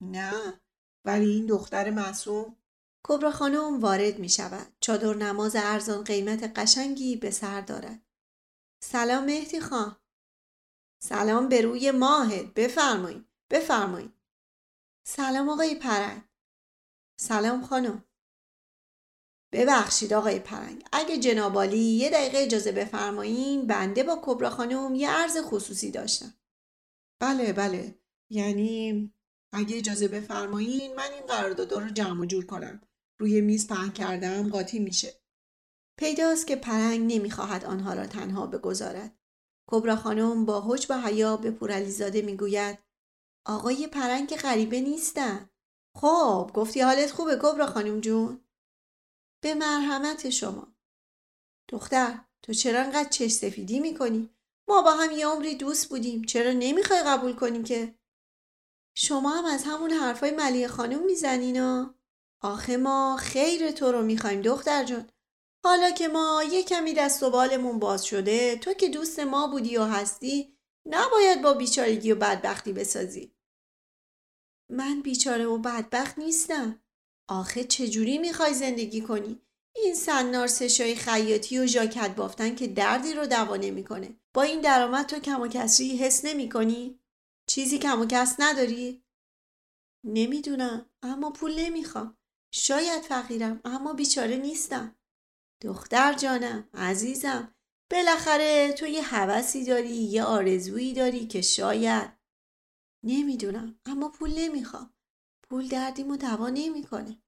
نه 0.02 0.60
ولی 1.04 1.30
این 1.30 1.46
دختر 1.46 1.90
معصوم. 1.90 2.56
کبرا 3.04 3.30
خانم 3.30 3.80
وارد 3.80 4.18
می 4.18 4.28
شود. 4.28 4.76
چادر 4.80 5.14
نماز 5.14 5.56
ارزان 5.56 6.04
قیمت 6.04 6.58
قشنگی 6.58 7.16
به 7.16 7.30
سر 7.30 7.60
دارد. 7.60 8.02
سلام 8.84 9.24
مهدی 9.24 9.60
خان. 9.60 9.96
سلام 11.02 11.48
به 11.48 11.60
روی 11.60 11.90
ماهت. 11.90 12.54
بفرمایید 12.54 13.26
بفرمایید 13.50 14.19
سلام 15.06 15.48
آقای 15.48 15.74
پرنگ. 15.74 16.22
سلام 17.20 17.62
خانم. 17.62 18.04
ببخشید 19.52 20.12
آقای 20.12 20.38
پرنگ. 20.38 20.84
اگه 20.92 21.18
جنابالی 21.18 21.78
یه 21.78 22.10
دقیقه 22.10 22.38
اجازه 22.38 22.72
بفرمایین 22.72 23.66
بنده 23.66 24.02
با 24.02 24.20
کبرا 24.22 24.50
خانم 24.50 24.94
یه 24.94 25.10
عرض 25.10 25.36
خصوصی 25.42 25.90
داشتم. 25.90 26.34
بله 27.20 27.52
بله. 27.52 27.98
یعنی 28.30 29.12
اگه 29.52 29.76
اجازه 29.76 30.08
بفرمایین 30.08 30.94
من 30.94 31.12
این 31.12 31.26
قرارداد 31.26 31.72
رو 31.72 31.90
جمع 31.90 32.26
جور 32.26 32.46
کنم. 32.46 32.80
روی 33.20 33.40
میز 33.40 33.68
پهن 33.68 33.92
کردم 33.92 34.48
قاطی 34.48 34.78
میشه. 34.78 35.22
پیداست 35.98 36.46
که 36.46 36.56
پرنگ 36.56 37.14
نمی‌خواهد 37.14 37.64
آنها 37.64 37.94
را 37.94 38.06
تنها 38.06 38.46
بگذارد. 38.46 39.18
کبرا 39.66 39.96
خانم 39.96 40.44
با 40.44 40.60
حج 40.60 40.86
و 40.90 41.00
حیا 41.00 41.36
به 41.36 41.50
پورعلیزاده 41.50 42.22
می‌گوید 42.22 42.78
آقای 43.46 43.86
پرنگ 43.86 44.36
غریبه 44.36 44.80
نیستن. 44.80 45.50
خب 45.96 46.50
گفتی 46.54 46.80
حالت 46.80 47.10
خوبه 47.10 47.38
کبرا 47.42 47.66
خانم 47.66 48.00
جون. 48.00 48.44
به 49.42 49.54
مرحمت 49.54 50.30
شما. 50.30 50.74
دختر 51.68 52.18
تو 52.42 52.52
چرا 52.52 52.80
انقدر 52.80 53.08
چش 53.08 53.30
سفیدی 53.30 53.80
می‌کنی؟ 53.80 54.30
ما 54.68 54.82
با 54.82 54.92
هم 54.94 55.10
یه 55.10 55.26
عمری 55.26 55.54
دوست 55.54 55.88
بودیم. 55.88 56.24
چرا 56.24 56.52
نمی‌خوای 56.52 57.02
قبول 57.02 57.32
کنی 57.32 57.62
که؟ 57.62 57.94
شما 58.96 59.30
هم 59.30 59.44
از 59.44 59.64
همون 59.64 59.90
حرفای 59.90 60.30
ملیه 60.30 60.68
خانم 60.68 61.04
می‌زنین 61.04 61.86
آخه 62.42 62.76
ما 62.76 63.16
خیر 63.16 63.70
تو 63.70 63.92
رو 63.92 64.02
می‌خوایم 64.02 64.42
دختر 64.42 64.84
جون. 64.84 65.08
حالا 65.64 65.90
که 65.90 66.08
ما 66.08 66.44
یه 66.52 66.62
کمی 66.62 66.94
دست 66.94 67.22
و 67.22 67.30
بالمون 67.30 67.78
باز 67.78 68.04
شده 68.04 68.56
تو 68.56 68.72
که 68.72 68.88
دوست 68.88 69.20
ما 69.20 69.46
بودی 69.46 69.76
و 69.76 69.84
هستی 69.84 70.56
نباید 70.90 71.42
با 71.42 71.54
بیچارگی 71.54 72.12
و 72.12 72.14
بدبختی 72.14 72.72
بسازی 72.72 73.32
من 74.70 75.02
بیچاره 75.02 75.46
و 75.46 75.58
بدبخت 75.58 76.18
نیستم 76.18 76.82
آخه 77.28 77.64
چجوری 77.64 78.18
می‌خوای 78.18 78.54
زندگی 78.54 79.00
کنی؟ 79.00 79.42
این 79.76 79.94
سنار 79.94 80.46
سشای 80.46 80.96
خیاطی 80.96 81.58
و 81.58 81.66
ژاکت 81.66 82.14
بافتن 82.16 82.54
که 82.54 82.66
دردی 82.66 83.14
رو 83.14 83.26
دوا 83.26 83.56
نمی‌کنه. 83.56 84.20
با 84.34 84.42
این 84.42 84.60
درآمد 84.60 85.06
تو 85.06 85.18
کم 85.18 85.40
و 85.40 85.48
کسری 85.48 85.96
حس 85.96 86.24
نمی 86.24 86.48
کنی؟ 86.48 87.00
چیزی 87.46 87.78
کم 87.78 88.00
و 88.00 88.06
کس 88.06 88.36
نداری؟ 88.38 89.02
نمی‌دونم 90.04 90.90
اما 91.02 91.30
پول 91.30 91.60
نمی‌خوام. 91.60 92.16
شاید 92.54 93.02
فقیرم 93.02 93.60
اما 93.64 93.92
بیچاره 93.92 94.36
نیستم. 94.36 94.96
دختر 95.62 96.12
جانم 96.12 96.68
عزیزم 96.74 97.54
بالاخره 97.90 98.72
تو 98.72 98.86
یه 98.86 99.02
حوثی 99.02 99.64
داری 99.64 99.96
یه 99.96 100.24
آرزویی 100.24 100.92
داری 100.92 101.26
که 101.26 101.40
شاید 101.40 102.12
نمی‌دونم 103.04 103.80
اما 103.86 104.08
پول 104.08 104.32
نمی‌خوام. 104.38 104.94
پول 105.42 105.68
دردیمو 105.68 106.16
دوا 106.16 106.48
نمی‌کنه. 106.48 107.22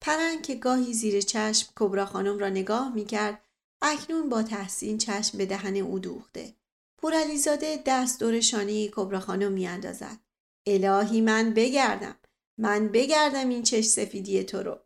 پرنگ 0.00 0.42
که 0.42 0.54
گاهی 0.54 0.94
زیر 0.94 1.20
چشم 1.20 1.72
کبرا 1.76 2.06
خانم 2.06 2.38
را 2.38 2.48
نگاه 2.48 2.94
می‌کرد 2.94 3.44
اکنون 3.82 4.28
با 4.28 4.42
تحسین 4.42 4.98
چشم 4.98 5.38
به 5.38 5.46
دهن 5.46 5.76
او 5.76 5.98
دوخته. 5.98 6.54
پورعلیزاده 6.98 7.82
دست 7.86 8.20
دور 8.20 8.40
شانه 8.40 8.88
کبرا 8.88 9.20
خانم 9.20 9.52
میاندازد. 9.52 10.18
الهی 10.66 11.20
من 11.20 11.54
بگردم. 11.54 12.16
من 12.58 12.88
بگردم 12.88 13.48
این 13.48 13.62
چش 13.62 13.84
سفیدی 13.84 14.44
تو 14.44 14.62
رو. 14.62 14.80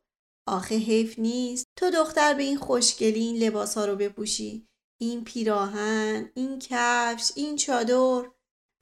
آخه 0.47 0.75
حیف 0.75 1.19
نیست 1.19 1.67
تو 1.77 1.91
دختر 1.91 2.35
به 2.35 2.43
این 2.43 2.59
خوشگلی 2.59 3.21
این 3.21 3.37
لباس 3.37 3.79
ها 3.79 3.85
رو 3.85 3.97
بپوشی. 3.97 4.69
این 5.01 5.25
پیراهن، 5.25 6.31
این 6.35 6.59
کفش، 6.59 7.33
این 7.37 7.57
چادر 7.57 8.31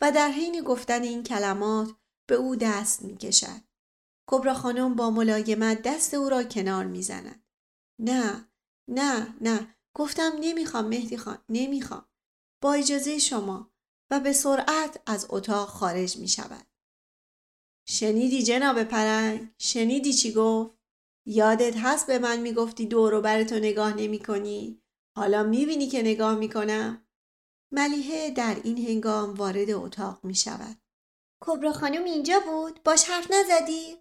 و 0.01 0.13
در 0.13 0.29
حین 0.29 0.61
گفتن 0.61 1.03
این 1.03 1.23
کلمات 1.23 1.91
به 2.29 2.35
او 2.35 2.57
دست 2.57 3.03
می 3.03 3.17
کشد. 3.17 3.61
کبرا 4.31 4.55
خانم 4.55 4.95
با 4.95 5.11
ملایمت 5.11 5.83
دست 5.83 6.15
او 6.15 6.29
را 6.29 6.45
کنار 6.45 6.85
می 6.85 7.03
زند. 7.03 7.45
نه 7.99 8.49
نه 8.89 9.35
نه 9.41 9.77
گفتم 9.95 10.33
نمی‌خوام 10.41 10.85
مهدی 10.85 11.17
خان 11.17 11.39
نمی‌خوام 11.49 12.07
با 12.63 12.73
اجازه 12.73 13.19
شما 13.19 13.73
و 14.11 14.21
به 14.21 14.33
سرعت 14.33 15.03
از 15.07 15.27
اتاق 15.31 15.69
خارج 15.69 16.17
می 16.17 16.29
شود. 16.29 16.67
شنیدی 17.89 18.43
جناب 18.43 18.85
پرنگ؟ 18.85 19.55
شنیدی 19.59 20.13
چی 20.13 20.33
گفت؟ 20.33 20.82
یادت 21.27 21.75
هست 21.77 22.07
به 22.07 22.19
من 22.19 22.41
می‌گفتی 22.41 22.87
دور 22.87 23.15
و 23.15 23.21
برتو 23.21 23.55
نگاه 23.55 23.95
نمی 23.95 24.19
کنی؟ 24.19 24.83
حالا 25.17 25.43
می‌بینی 25.43 25.87
که 25.87 26.03
نگاه 26.03 26.35
می‌کنم؟ 26.35 27.07
ملیحه 27.75 28.31
در 28.31 28.61
این 28.65 28.89
هنگام 28.89 29.35
وارد 29.35 29.71
اتاق 29.71 30.25
می 30.25 30.35
شود. 30.35 30.77
کبرا 31.45 31.73
خانم 31.73 32.05
اینجا 32.05 32.41
بود؟ 32.41 32.83
باش 32.83 33.05
حرف 33.05 33.31
نزدی؟ 33.31 33.97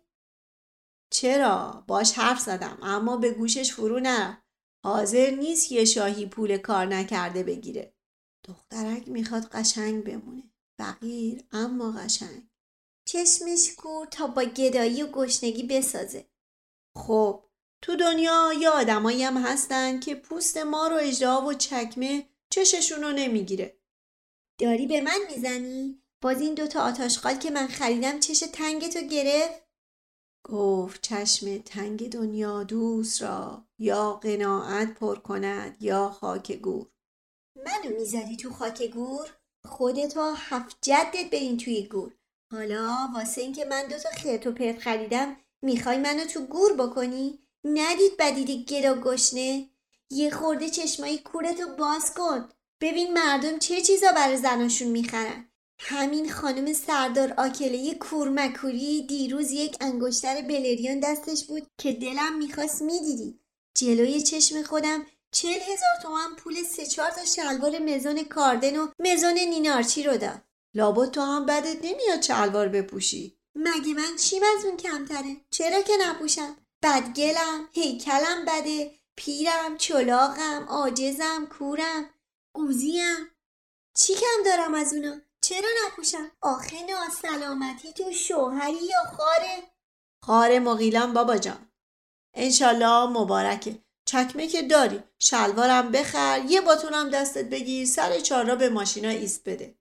چرا؟ 1.14 1.84
باش 1.88 2.14
حرف 2.14 2.40
زدم 2.40 2.78
اما 2.82 3.18
به 3.18 3.32
گوشش 3.32 3.74
فرو 3.74 4.00
نه. 4.00 4.44
حاضر 4.86 5.30
نیست 5.30 5.72
یه 5.72 5.86
شاهی 5.86 6.26
پول 6.26 6.58
کار 6.58 6.86
نکرده 6.86 7.44
بگیره. 7.44 7.94
دخترک 8.48 9.10
می‌خواد 9.10 9.46
قشنگ 9.46 10.04
بمونه. 10.04 10.44
فقیر 10.80 11.44
اما 11.52 11.92
قشنگ. 11.92 12.50
چشمش 13.08 13.76
کور 13.76 14.06
تا 14.06 14.28
با 14.28 14.44
گدایی 14.44 15.04
و 15.04 15.12
گشنگی 15.12 15.64
بسازه. 15.64 16.31
خب 16.98 17.44
تو 17.82 17.96
دنیا 17.96 18.54
یه 18.62 18.70
آدمایی 18.70 19.24
هم 19.24 19.38
هستن 19.38 20.00
که 20.00 20.16
پوست 20.16 20.58
ما 20.58 20.88
رو 20.88 20.96
اجدا 20.96 21.46
و 21.46 21.54
چکمه 21.54 22.30
چششون 22.50 23.02
رو 23.02 23.12
نمی‌گیره. 23.12 23.78
داری 24.60 24.88
به 24.88 25.02
من 25.02 25.20
می‌زنی؟ 25.30 26.02
باز 26.22 26.42
این 26.42 26.54
دوتا 26.54 26.82
آتاشقال 26.82 27.36
که 27.36 27.52
من 27.52 27.68
خریدم 27.68 28.20
چش 28.20 28.40
تنگتو 28.40 29.02
گرفت؟ 29.02 29.62
گفت 30.44 31.02
چشم 31.02 31.58
تنگ 31.58 32.12
دنیا 32.12 32.64
دوست 32.64 33.22
را 33.22 33.66
یا 33.80 34.14
قناعت 34.14 34.94
پر 34.94 35.20
کند 35.20 35.84
یا 35.84 36.10
خاک 36.10 36.52
گور 36.52 36.88
منو 37.56 37.96
می‌زدی 37.98 38.38
تو 38.38 38.50
خاک 38.50 38.84
گور؟ 38.84 39.30
خودتو 39.66 40.34
هفت 40.34 40.78
جدت 40.82 41.30
برین 41.32 41.58
توی 41.58 41.84
گور 41.84 42.14
حالا 42.52 43.10
واسه 43.16 43.42
اینکه 43.42 43.66
من 43.66 43.88
دوتا 43.88 44.10
خرت 44.10 44.48
و 44.48 44.52
پرت 44.52 44.80
خریدم 44.80 45.38
می‌خوای 45.62 45.98
منو 45.98 46.26
تو 46.26 46.46
گور 46.46 46.74
بکنی؟ 46.74 47.40
ندید 47.64 48.18
بدید 48.20 48.70
گدا 48.70 49.02
گشنه؟ 49.02 49.70
یه 50.10 50.32
خورده 50.32 50.70
چشمایی 50.70 51.18
کورتو 51.18 51.76
باز 51.80 52.14
کن. 52.14 52.50
ببین 52.82 53.14
مردم 53.14 53.60
چه 53.60 53.82
چیزا 53.82 54.12
برای 54.12 54.38
زناشون 54.38 54.88
می‌خرن. 54.88 55.48
همین 55.80 56.32
خانم 56.32 56.74
سردار 56.74 57.34
آکله 57.38 57.94
کورمکوری 57.94 59.08
دیروز 59.08 59.52
یک 59.52 59.78
انگشتر 59.82 60.42
بلریان 60.42 61.00
دستش 61.00 61.46
بود 61.46 61.68
که 61.78 61.94
دلم 61.94 62.38
می‌خواست 62.38 62.82
می‌دیدی. 62.82 63.40
جلوی 63.78 64.22
چشم 64.22 64.64
خودم 64.64 65.06
چل 65.32 65.48
هزار 65.48 66.02
تومن 66.02 66.36
پول 66.38 66.64
سه 66.64 66.86
چهار 66.86 67.12
تا 67.12 67.26
شلوار 67.26 67.80
مزون 67.80 68.24
کاردن 68.24 68.78
و 68.78 68.88
مزون 69.00 69.34
نینارچی 69.34 70.04
رو 70.04 70.18
داد. 70.18 70.42
لابد 70.74 71.12
تو 71.12 71.22
هم 71.22 71.46
بدت 71.46 71.78
نمیاد 71.86 72.22
شلوار 72.22 72.68
بپوشی. 72.68 73.41
مگه 73.56 73.94
من 73.94 74.16
چیم 74.16 74.44
از 74.58 74.66
اون 74.66 74.78
کمتره؟ 74.78 75.38
چرا 75.50 75.82
که 75.82 75.94
نپوشم؟ 76.00 76.58
بدگلم 76.84 77.70
هیکلم 77.72 78.46
بده 78.48 79.00
پیرم 79.16 79.78
چلاقم 79.78 80.66
عاجزم 80.70 81.46
کورم 81.46 82.10
قوزیم 82.54 83.28
چی 83.98 84.14
کم 84.16 84.44
دارم 84.46 84.74
از 84.74 84.94
اونا؟ 84.94 85.22
چرا 85.42 85.70
نپوشم؟ 85.86 86.32
آخه 86.42 86.78
ناسلامتی 86.86 87.94
تو 87.94 88.12
شوهری 88.12 88.86
یا 88.86 89.04
خاره؟ 89.18 89.72
خاره 90.26 90.60
مقیلم 90.60 91.14
بابا 91.14 91.38
جان. 91.38 91.72
انشالله 92.34 93.06
مبارکه. 93.06 93.84
چکمه 94.06 94.48
که 94.48 94.62
داری. 94.62 95.04
شلوارم 95.20 95.92
بخر 95.92 96.46
یه 96.48 96.62
باتونم 96.62 97.10
دستت 97.10 97.46
بگیر 97.50 97.86
سر 97.86 98.20
چهار 98.20 98.56
به 98.56 98.70
ماشینا 98.70 99.10
ایست 99.10 99.50
بده. 99.50 99.76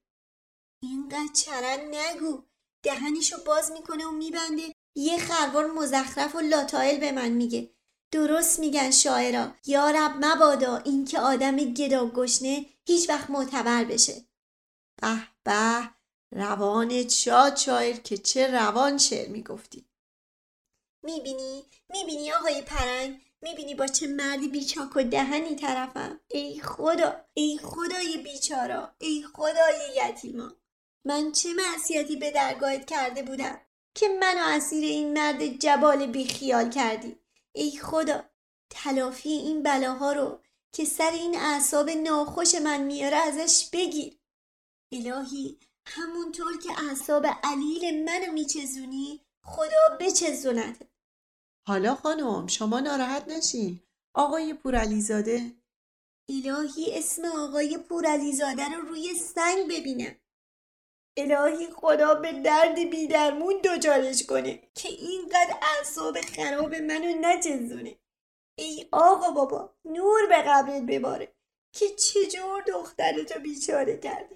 اینقدر 0.83 1.33
چرن 1.33 1.95
نگو. 1.95 2.43
دهنشو 2.83 3.43
باز 3.45 3.71
می‌کنه 3.71 4.05
و 4.05 4.11
میبنده. 4.11 4.75
یه 4.95 5.17
خروار 5.17 5.71
مزخرف 5.71 6.35
و 6.35 6.39
لاتایل 6.39 6.99
به 6.99 7.11
من 7.11 7.29
میگه. 7.29 7.73
درست 8.11 8.59
میگن 8.59 8.91
شاعرا. 8.91 9.53
یا 9.65 9.89
رب 9.89 10.25
مبادا 10.25 10.77
این 10.77 11.05
که 11.05 11.19
آدم 11.19 11.55
گدا 11.55 12.07
گشنه 12.07 12.65
هیچ 12.87 13.09
وقت 13.09 13.29
معتبر 13.29 13.83
بشه. 13.83 14.25
به 15.01 15.27
به 15.43 15.89
روان 16.31 17.09
شاد 17.09 17.55
شاعر 17.55 17.93
که 17.95 18.17
چه 18.17 18.47
روان 18.47 18.97
شعر 18.97 19.29
می‌گفتی. 19.29 19.85
می‌بینی؟ 21.03 21.65
می‌بینی 21.89 22.31
آقای 22.31 22.61
پرنگ؟ 22.61 23.21
می‌بینی 23.41 23.75
با 23.75 23.87
چه 23.87 24.07
مردی 24.07 24.47
بیچاک 24.47 24.95
و 24.95 25.03
دهنی 25.03 25.55
طرفم؟ 25.55 26.19
ای 26.27 26.61
خدا! 26.61 27.25
ای 27.33 27.59
خدای 27.63 28.17
بیچارا! 28.17 28.95
ای 28.99 29.23
خدای 29.33 29.79
یتیما! 29.95 30.60
من 31.05 31.31
چه 31.31 31.49
معصیتی 31.53 32.15
به 32.15 32.31
درگاهت 32.31 32.85
کرده 32.85 33.23
بودم 33.23 33.61
که 33.95 34.07
منو 34.09 34.41
اسیر 34.43 34.83
این 34.83 35.13
مرد 35.13 35.47
جبال 35.47 36.05
بیخیال 36.05 36.69
کردی؟ 36.69 37.19
ای 37.53 37.77
خدا 37.77 38.23
تلافی 38.69 39.29
این 39.29 39.63
بلاها 39.63 40.13
رو 40.13 40.39
که 40.71 40.85
سر 40.85 41.11
این 41.11 41.39
اعصاب 41.39 41.89
ناخوش 41.89 42.55
من 42.55 42.81
میاره 42.83 43.17
ازش 43.17 43.69
بگیر. 43.73 44.17
الهی 44.91 45.59
همونطور 45.85 46.57
که 46.57 46.83
اعصاب 46.89 47.25
علیل 47.43 48.05
منو 48.05 48.31
میچزونی 48.31 49.21
خدا 49.43 49.97
بچزونت 49.99 50.81
حالا 51.67 51.95
خانم 51.95 52.47
شما 52.47 52.79
ناراحت 52.79 53.27
نشین. 53.27 53.79
آقای 54.13 54.53
پورعلیزاده 54.53 55.51
الهی 56.29 56.97
اسم 56.97 57.25
آقای 57.25 57.77
پورعلیزاده 57.77 58.69
رو 58.69 58.81
روی 58.81 59.13
سنگ 59.15 59.67
ببینم. 59.69 60.15
الهی 61.17 61.67
خدا 61.67 62.15
به 62.15 62.31
درد 62.31 62.79
بیدرمون 62.89 63.61
دچارش 63.63 64.25
کنه 64.25 64.59
که 64.75 64.89
اینقدر 64.89 65.55
اعصاب 65.61 66.21
خراب 66.21 66.75
منو 66.75 67.13
نچزونه 67.21 67.99
ای 68.57 68.87
آقا 68.91 69.31
بابا 69.31 69.75
نور 69.85 70.27
به 70.29 70.41
قبرت 70.41 70.81
بباره 70.81 71.33
که 71.73 71.89
چجور 71.89 72.61
دخترتو 72.61 73.39
بیچاره 73.39 73.97
کردی؟ 73.97 74.35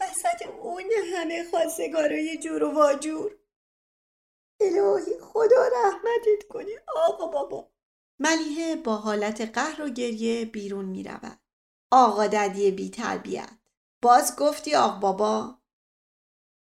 وسط 0.00 0.46
اون 0.46 0.90
همه 1.14 1.44
خواستگارای 1.50 2.38
جور 2.38 2.62
و 2.62 2.70
واجور. 2.70 3.38
الهی 4.60 5.20
خدا 5.20 5.68
رحمتت 5.68 6.48
کنه 6.48 6.82
آقا 6.96 7.26
بابا. 7.26 7.70
ملیحه 8.18 8.76
با 8.76 8.96
حالت 8.96 9.40
قهر 9.40 9.82
و 9.82 9.88
گریه 9.88 10.44
بیرون 10.44 10.84
می 10.84 11.04
رود. 11.04 11.38
آقا 11.90 12.26
ددی 12.26 12.70
بی 12.70 12.90
تربیت. 12.90 13.50
باز 14.02 14.36
گفتی 14.36 14.74
آق 14.74 15.00
بابا 15.00 15.58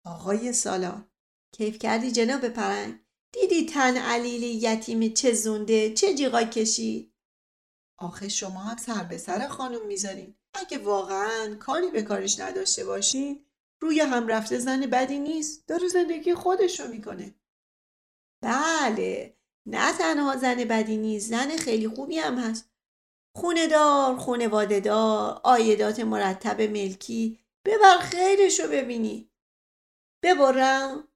آقای 0.06 0.54
سالار 0.54 1.04
کیف 1.52 1.80
کردی 1.80 2.12
جناب 2.12 2.50
پرنگ؟ 2.50 3.00
دیدی 3.32 3.66
تن 3.66 3.98
علیلی 3.98 4.48
یتیم 4.48 5.14
چه 5.14 5.34
زونده 5.34 5.94
چه 5.94 6.14
جیغا 6.14 6.44
کشید؟ 6.44 7.14
آخه 7.98 8.30
شما 8.30 8.60
هم 8.60 8.78
سر 8.78 9.04
به 9.04 9.18
سر 9.18 9.48
خانم 9.48 9.88
می‌ذارین. 9.88 10.36
اگه 10.54 10.78
واقعا 10.78 11.56
کاری 11.56 11.92
به 11.92 12.02
کارش 12.02 12.40
نداشته 12.40 12.86
باشین 12.86 13.46
روی 13.82 14.00
هم 14.00 14.28
رفته 14.28 14.60
زن 14.60 14.80
بدی 14.80 15.20
نیست. 15.20 15.68
داره 15.68 15.88
زندگی 15.88 16.34
خودشو 16.34 16.88
می‌کنه. 16.88 17.36
بله 18.42 19.38
نه 19.66 19.98
تنها 19.98 20.38
زن 20.38 20.56
بدی 20.56 20.98
نیست 20.98 21.30
زن 21.30 21.58
خیلی 21.58 21.88
خوبی 21.88 22.18
هم 22.18 22.40
هست. 22.40 22.70
خونه 23.36 23.68
دار 23.68 24.18
خونواده 24.18 24.80
دار 24.80 25.42
آیدات 25.44 26.00
مرتب 26.00 26.62
ملکی. 26.62 27.40
ببر 27.66 27.98
خیرشو 27.98 28.68
ببینی. 28.68 29.30
ببرم. 30.26 31.08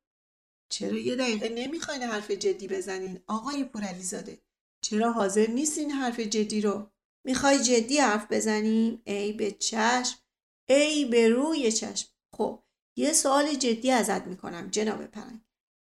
چرا 0.71 0.97
یه 0.97 1.15
دقیقه 1.15 1.49
نمی‌خواین 1.49 2.03
حرف 2.03 2.31
جدی 2.31 2.67
بزنین؟ 2.67 3.19
آقای 3.27 3.63
پورعلیزاده 3.63 4.41
چرا 4.85 5.11
حاضر 5.11 5.47
نیستین 5.47 5.91
حرف 5.91 6.19
جدی 6.19 6.61
رو؟ 6.61 6.89
می‌خوای 7.25 7.59
جدی 7.59 7.97
حرف 7.97 8.31
بزنیم؟ 8.31 9.01
ای 9.05 9.33
به 9.33 9.51
چشم 9.51 10.19
ای 10.69 11.05
به 11.05 11.29
روی 11.29 11.71
چشم. 11.71 12.07
خب 12.35 12.63
یه 12.97 13.13
سوال 13.13 13.53
جدی 13.53 13.91
ازت 13.91 14.27
می‌کنم 14.27 14.69
جناب 14.69 15.05
پرنگ. 15.05 15.41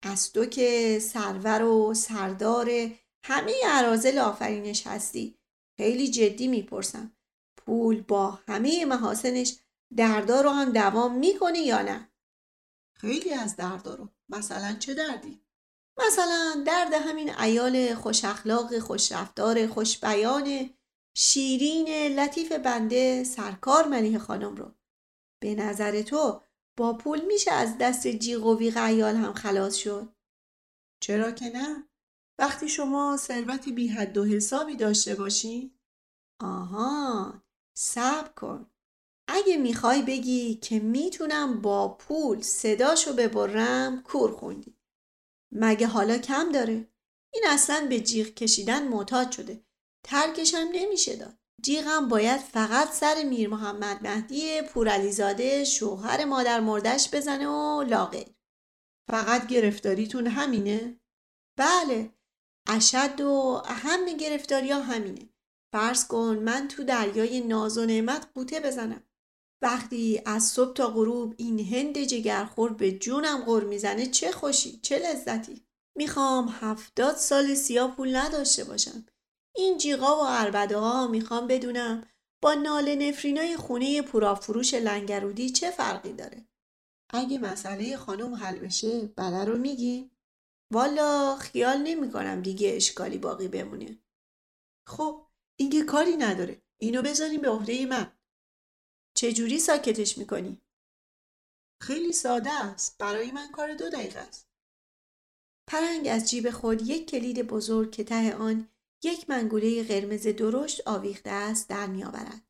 از 0.04 0.34
تو 0.34 0.46
که 0.46 1.00
سرور 1.02 1.64
و 1.64 1.94
سردار 1.94 2.70
همه 3.26 3.54
عرازل 3.66 4.18
آفرینش 4.18 4.88
هستی 4.88 5.38
خیلی 5.78 6.08
جدی 6.08 6.48
می‌پرسم. 6.48 7.12
پول 7.58 8.02
با 8.02 8.40
همه 8.48 8.86
محاسنش 8.86 9.56
دردار 9.98 10.44
رو 10.44 10.50
هم 10.50 10.72
دوام 10.72 11.18
می‌کنه 11.18 11.60
یا 11.60 11.82
نه؟ 11.82 12.07
خیلی 13.02 13.34
از 13.34 13.56
دردارو 13.56 14.10
مثلا 14.30 14.74
چه 14.74 14.94
دردی؟ 14.94 15.42
مثلا 16.08 16.64
درد 16.66 16.94
همین 16.94 17.40
ایال 17.40 17.96
خوش 17.96 18.26
اخلاق 18.26 18.80
خوش 18.80 19.12
رفتار 19.12 19.68
خوش 19.68 20.00
بیان 20.00 20.70
شیرین 21.18 22.20
لطیف 22.20 22.52
بنده 22.52 23.24
سرکار 23.24 23.88
ملیه 23.88 24.20
خانم 24.20 24.56
رو. 24.56 24.76
به 25.42 25.56
نظر 25.56 26.02
تو 26.02 26.42
با 26.78 26.94
پول 26.94 27.26
میشه 27.26 27.52
از 27.52 27.78
دست 27.78 28.08
جیغ 28.08 28.46
و 28.46 28.58
ویغ 28.58 28.78
ایال 28.78 29.16
هم 29.16 29.34
خلاص 29.34 29.76
شد؟ 29.76 30.16
چرا 31.00 31.32
که 31.32 31.46
نه. 31.46 31.88
وقتی 32.40 32.70
شما 32.70 33.18
ثروت 33.18 33.70
بی 33.70 33.88
حد 33.88 34.18
و 34.18 34.26
حسابی 34.26 34.76
داشته 34.76 35.16
باشی 35.16 35.80
آها 36.42 37.44
صبر 37.78 38.28
کن. 38.28 38.72
اگه 39.28 39.58
می‌خوای 39.58 40.02
بگی 40.02 40.56
که 40.56 40.80
می‌تونم 40.80 41.62
با 41.62 41.88
پول 41.88 42.42
صداشو 42.42 43.14
ببرم 43.14 44.04
کور 44.04 44.32
خوندی. 44.32 44.78
مگه 45.52 45.88
حالا 45.88 46.18
کم 46.18 46.52
داره؟ 46.52 46.88
این 47.34 47.44
اصلا 47.48 47.88
به 47.90 48.00
جیغ 48.00 48.28
کشیدن 48.28 48.88
معتاد 48.88 49.32
شده. 49.32 49.64
ترکشم 50.04 50.68
نمیشه 50.74 51.16
داد. 51.16 51.38
جیغم 51.62 52.08
باید 52.08 52.42
فقط 52.42 52.92
سر 52.92 53.24
میر 53.24 53.50
محمد 53.50 54.08
مهدی 54.08 54.62
پورعلیزاده 54.62 55.64
شوهر 55.64 56.26
مادر 56.26 56.60
مردش 56.60 57.10
بزنه 57.14 57.48
و 57.48 57.84
لاغیر 57.84 58.28
فقط 59.10 59.48
گرفتاریتون 59.48 60.28
همینه؟ 60.28 61.00
بله. 61.58 62.14
اشد 62.68 63.22
و 63.22 63.62
اهم 63.66 64.06
گرفتاری 64.06 64.72
ها 64.72 64.82
همینه. 64.82 65.30
فرض 65.74 66.08
کن 66.08 66.38
من 66.38 66.68
تو 66.68 66.84
دریای 66.84 67.42
ناز 67.42 67.78
و 67.78 67.86
نعمت 67.86 68.28
قوطه 68.34 68.60
بزنم. 68.60 69.04
وقتی 69.62 70.22
از 70.26 70.44
صبح 70.44 70.74
تا 70.74 70.88
غروب 70.88 71.34
این 71.38 71.60
هند 71.60 71.98
جگرخور 71.98 72.74
به 72.74 72.92
جونم 72.92 73.44
غر 73.46 73.64
می‌زنه 73.64 74.06
چه 74.06 74.32
خوشی 74.32 74.80
چه 74.82 74.98
لذتی. 75.00 75.66
می‌خوام 75.96 76.48
هفتاد 76.48 77.16
سال 77.16 77.56
سیاه 77.56 77.96
پول 77.96 78.16
نداشته 78.16 78.64
باشم. 78.64 79.06
این 79.56 79.78
جیغا 79.78 80.24
و 80.24 80.28
عربده 80.28 80.78
ها 80.78 81.08
می‌خوام 81.08 81.48
بدونم 81.48 82.04
با 82.42 82.54
ناله 82.54 82.96
نفرینای 82.96 83.58
خونه 83.58 84.02
پورافروش 84.02 84.74
لنگرودی 84.74 85.50
چه 85.50 85.72
فرقی 85.72 86.14
داره. 86.14 86.48
اگه 87.10 87.38
مسئله 87.38 87.98
خانم 87.98 88.34
حل 88.34 88.60
بشه 88.60 89.02
بله 89.16 89.46
رو 89.46 89.58
میگی؟ 89.58 90.12
والا 90.74 91.36
خیال 91.36 91.78
نمی 91.78 92.12
کنم 92.12 92.42
دیگه 92.42 92.76
اشکالی 92.76 93.18
باقی 93.18 93.48
بمونه. 93.48 94.00
خب 94.88 95.28
این 95.60 95.86
کاری 95.86 96.16
نداره. 96.16 96.62
اینو 96.82 97.02
بذاریم 97.02 97.42
به 97.42 97.50
عهده 97.50 97.86
من. 97.86 98.17
چجوری 99.18 99.60
ساکتش 99.60 100.18
می‌کنی؟ 100.18 100.62
خیلی 101.82 102.14
ساده 102.14 102.64
است. 102.64 102.98
برای 102.98 103.32
من 103.32 103.52
کار 103.52 103.74
دو 103.74 103.90
دقیقه 103.90 104.20
است. 104.20 104.48
پرنگ 105.70 106.08
از 106.08 106.30
جیب 106.30 106.50
خود 106.50 106.82
یک 106.82 107.10
کلید 107.10 107.48
بزرگ 107.48 107.92
که 107.92 108.04
ته 108.04 108.36
آن 108.36 108.70
یک 109.04 109.30
منگوله 109.30 109.84
قرمز 109.84 110.28
درشت 110.28 110.88
آویخته 110.88 111.30
است 111.30 111.70
در 111.70 111.88
میآورد. 111.88 112.42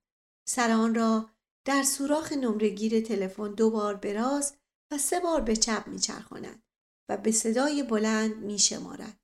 سر 0.47 0.71
آن 0.71 0.95
را 0.95 1.29
در 1.65 1.83
سوراخ 1.83 2.31
نمرهگیر 2.31 3.01
تلفن 3.01 3.53
دو 3.53 3.69
بار 3.69 3.95
به 3.95 4.13
راست 4.13 4.57
و 4.91 4.97
سه 4.97 5.19
بار 5.19 5.41
به 5.41 5.55
چپ 5.55 5.87
میچرخاند 5.87 6.63
و 7.09 7.17
به 7.17 7.31
صدای 7.31 7.83
بلند 7.83 8.35
میشمارد. 8.35 9.19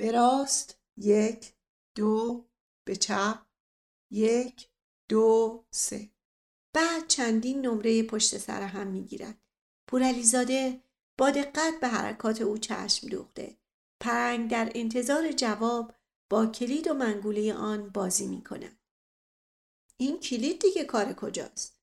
به 0.00 0.12
راست 0.12 0.80
یک 0.96 1.54
دو 1.96 2.44
به 2.86 2.96
چپ 2.96 3.46
یک 4.10 4.70
دو 5.08 5.64
سه 5.70 6.15
بعد 6.76 7.08
چندین 7.08 7.66
نمره 7.66 8.02
پشت 8.02 8.38
سر 8.38 8.62
هم 8.62 8.86
می‌گیرد 8.86 9.38
پورعلیزاده 9.88 10.80
با 11.18 11.30
دقت 11.30 11.80
به 11.80 11.88
حرکات 11.88 12.42
او 12.42 12.58
چشم 12.58 13.08
دوخته 13.08 13.56
پرنگ 14.00 14.50
در 14.50 14.72
انتظار 14.74 15.32
جواب 15.32 15.94
با 16.30 16.46
کلید 16.46 16.88
و 16.88 16.94
منگوله 16.94 17.54
آن 17.54 17.88
بازی 17.88 18.26
می 18.26 18.44
کند. 18.44 18.78
این 19.96 20.20
کلید 20.20 20.60
دیگه 20.60 20.84
کار 20.84 21.12
کجاست؟ 21.12 21.80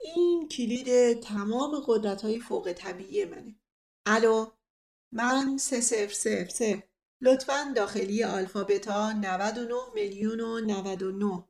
این 0.00 0.48
کلید 0.48 1.20
تمام 1.20 1.82
قدرت 1.86 2.22
های 2.22 2.40
فوق 2.40 2.72
طبیعی 2.72 3.24
منه. 3.24 3.54
الو 4.06 4.46
من 5.12 5.58
سه 5.58 5.80
سفر 5.80 6.12
سفر 6.12 6.48
سفر 6.48 6.82
لطفا 7.20 7.72
داخلی 7.76 8.24
آلفابتا 8.24 9.12
99 9.12 9.74
میلیون 9.94 10.40
و 10.40 10.60
99 10.60 11.44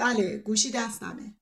بله 0.00 0.38
گوشی 0.38 0.70
دستمه 0.70 1.34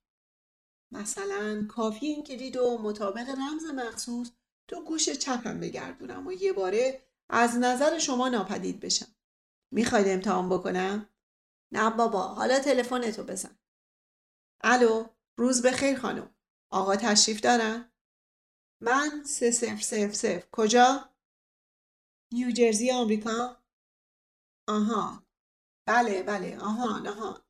مثلا 0.93 1.67
کافی 1.69 2.07
این 2.07 2.25
کلید 2.25 2.57
و 2.57 2.79
مطابق 2.79 3.29
رمز 3.29 3.65
مخصوص 3.65 4.31
تو 4.69 4.85
گوش 4.85 5.11
چپم 5.11 5.61
بگردونم 5.61 6.27
و 6.27 6.33
یه 6.33 6.53
باره 6.53 7.03
از 7.29 7.57
نظر 7.57 7.99
شما 7.99 8.29
ناپدید 8.29 8.81
بشم 8.81 9.15
می‌خواید 9.73 10.09
امتحان 10.09 10.49
بکنم؟ 10.49 11.09
نه 11.73 11.91
بابا 11.91 12.23
حالا 12.23 12.61
تلفنتو 12.61 13.25
بزن 13.25 13.59
الو 14.61 15.07
روز 15.37 15.63
بخیر 15.63 15.99
خانم 15.99 16.35
آقا 16.71 16.97
تشریف 16.97 17.41
دارن؟ 17.41 17.93
من 18.81 19.25
سه 19.25 19.51
سف 19.51 19.83
سف 19.83 20.15
سف 20.15 20.51
کجا؟ 20.53 21.11
نیوجرسی 22.33 22.91
آمریکا؟ 22.93 23.63
آها 24.69 25.23
بله 25.87 26.23
بله 26.23 26.59
آهان 26.59 27.07
آهان 27.07 27.48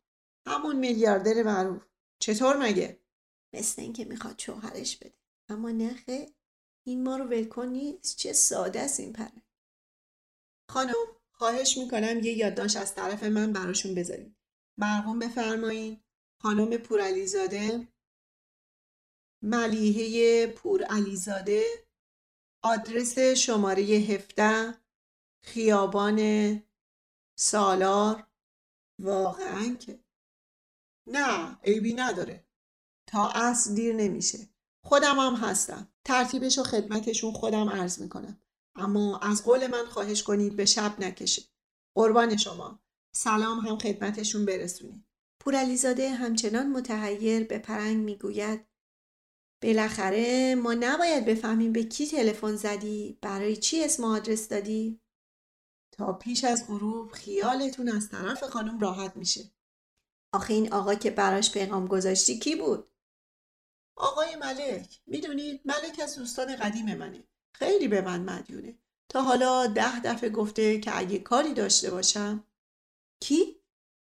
همون 0.49 0.77
میلیاردر 0.77 1.43
معروف. 1.43 1.83
چطور 2.23 2.57
مگه؟ 2.57 3.01
مثل 3.55 3.83
اینکه 3.83 4.05
می‌خواد 4.05 4.39
شوهرش 4.39 4.97
بده. 4.97 5.19
اما 5.49 5.71
نخه 5.71 6.35
این 6.87 7.03
ما 7.03 7.17
رو 7.17 7.25
ولکن 7.25 7.67
نیست. 7.67 8.17
چه 8.17 8.33
ساده 8.33 8.81
است 8.81 9.01
این 9.01 9.13
پره 9.13 9.43
خانم 10.71 10.95
خواهش 11.33 11.79
می‌کنم 11.79 12.19
یه 12.23 12.33
یادداشت 12.33 12.77
از 12.77 12.95
طرف 12.95 13.23
من 13.23 13.53
براشون 13.53 13.95
بذارید. 13.95 14.37
مرقوم 14.79 15.19
بفرمایین. 15.19 16.01
خانم 16.43 16.77
پورعلیزاده. 16.77 17.89
ملیحه 19.43 20.47
پور 20.47 20.83
علیزاده 20.83 21.65
آدرس 22.65 23.19
شماره 23.19 23.83
17 23.83 24.75
خیابان 25.45 26.19
سالار. 27.39 28.27
واقعا 29.01 29.75
که 29.75 29.99
نه 31.13 31.59
عیبی 31.65 31.95
نداره. 31.95 32.45
تا 33.07 33.29
اصل 33.29 33.75
دیر 33.75 33.95
نمیشه. 33.95 34.39
خودم 34.85 35.19
هم 35.19 35.35
هستم. 35.35 35.89
ترتیبش 36.05 36.59
و 36.59 36.63
خدمتشون 36.63 37.33
خودم 37.33 37.69
عرض 37.69 38.01
می‌کنم. 38.01 38.41
اما 38.77 39.19
از 39.19 39.45
قول 39.45 39.67
من 39.67 39.87
خواهش 39.87 40.23
کنید 40.23 40.57
به 40.57 40.65
شب 40.65 41.01
نکشه. 41.01 41.43
قربان 41.95 42.37
شما. 42.37 42.81
سلام 43.15 43.59
هم 43.59 43.79
خدمتشون 43.79 44.45
برسونید 44.45 45.05
پورعلیزاده 45.41 46.11
همچنان 46.11 46.71
متحیر 46.71 47.45
به 47.45 47.59
پرنگ 47.59 47.97
می‌گوید 47.97 48.67
بالاخره 49.63 50.55
ما 50.55 50.75
نباید 50.75 51.25
بفهمیم 51.25 51.73
به 51.73 51.83
کی 51.83 52.07
تلفن 52.07 52.57
زدی 52.57 53.19
برای 53.23 53.57
چی 53.57 53.85
اسم 53.85 54.05
آدرس 54.05 54.49
دادی؟ 54.49 55.01
تا 55.93 56.13
پیش 56.13 56.45
از 56.45 56.67
غروب 56.69 57.13
خیالتون 57.13 57.89
از 57.89 58.09
طرف 58.09 58.45
خانم 58.45 58.79
راحت 58.79 59.17
میشه. 59.17 59.51
آخه 60.33 60.55
این 60.55 60.73
آقا 60.73 60.95
که 60.95 61.11
براش 61.11 61.53
پیغام 61.53 61.87
گذاشتی 61.87 62.39
کی 62.39 62.57
بود؟ 62.57 62.89
آقای 63.97 64.37
ملک 64.37 65.01
می‌دونید 65.07 65.61
ملک 65.65 66.01
از 66.03 66.17
دوستان 66.17 66.57
قدیم 66.57 66.95
منه. 66.95 67.25
خیلی 67.53 67.89
به 67.89 68.01
من 68.01 68.21
مدیونه. 68.21 68.79
تا 69.09 69.23
حالا 69.23 69.67
ده 69.67 70.01
دفعه 70.01 70.31
گفته 70.31 70.81
که 70.81 70.99
اگه 70.99 71.19
کاری 71.19 71.55
داشته 71.55 71.91
باشم. 71.91 72.45
کی؟ 73.21 73.61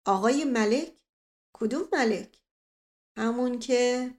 آقای 0.05 0.45
ملک؟ 0.45 0.93
کدوم 1.53 1.89
ملک؟ 1.93 2.39
همون 3.17 3.59
که 3.59 4.15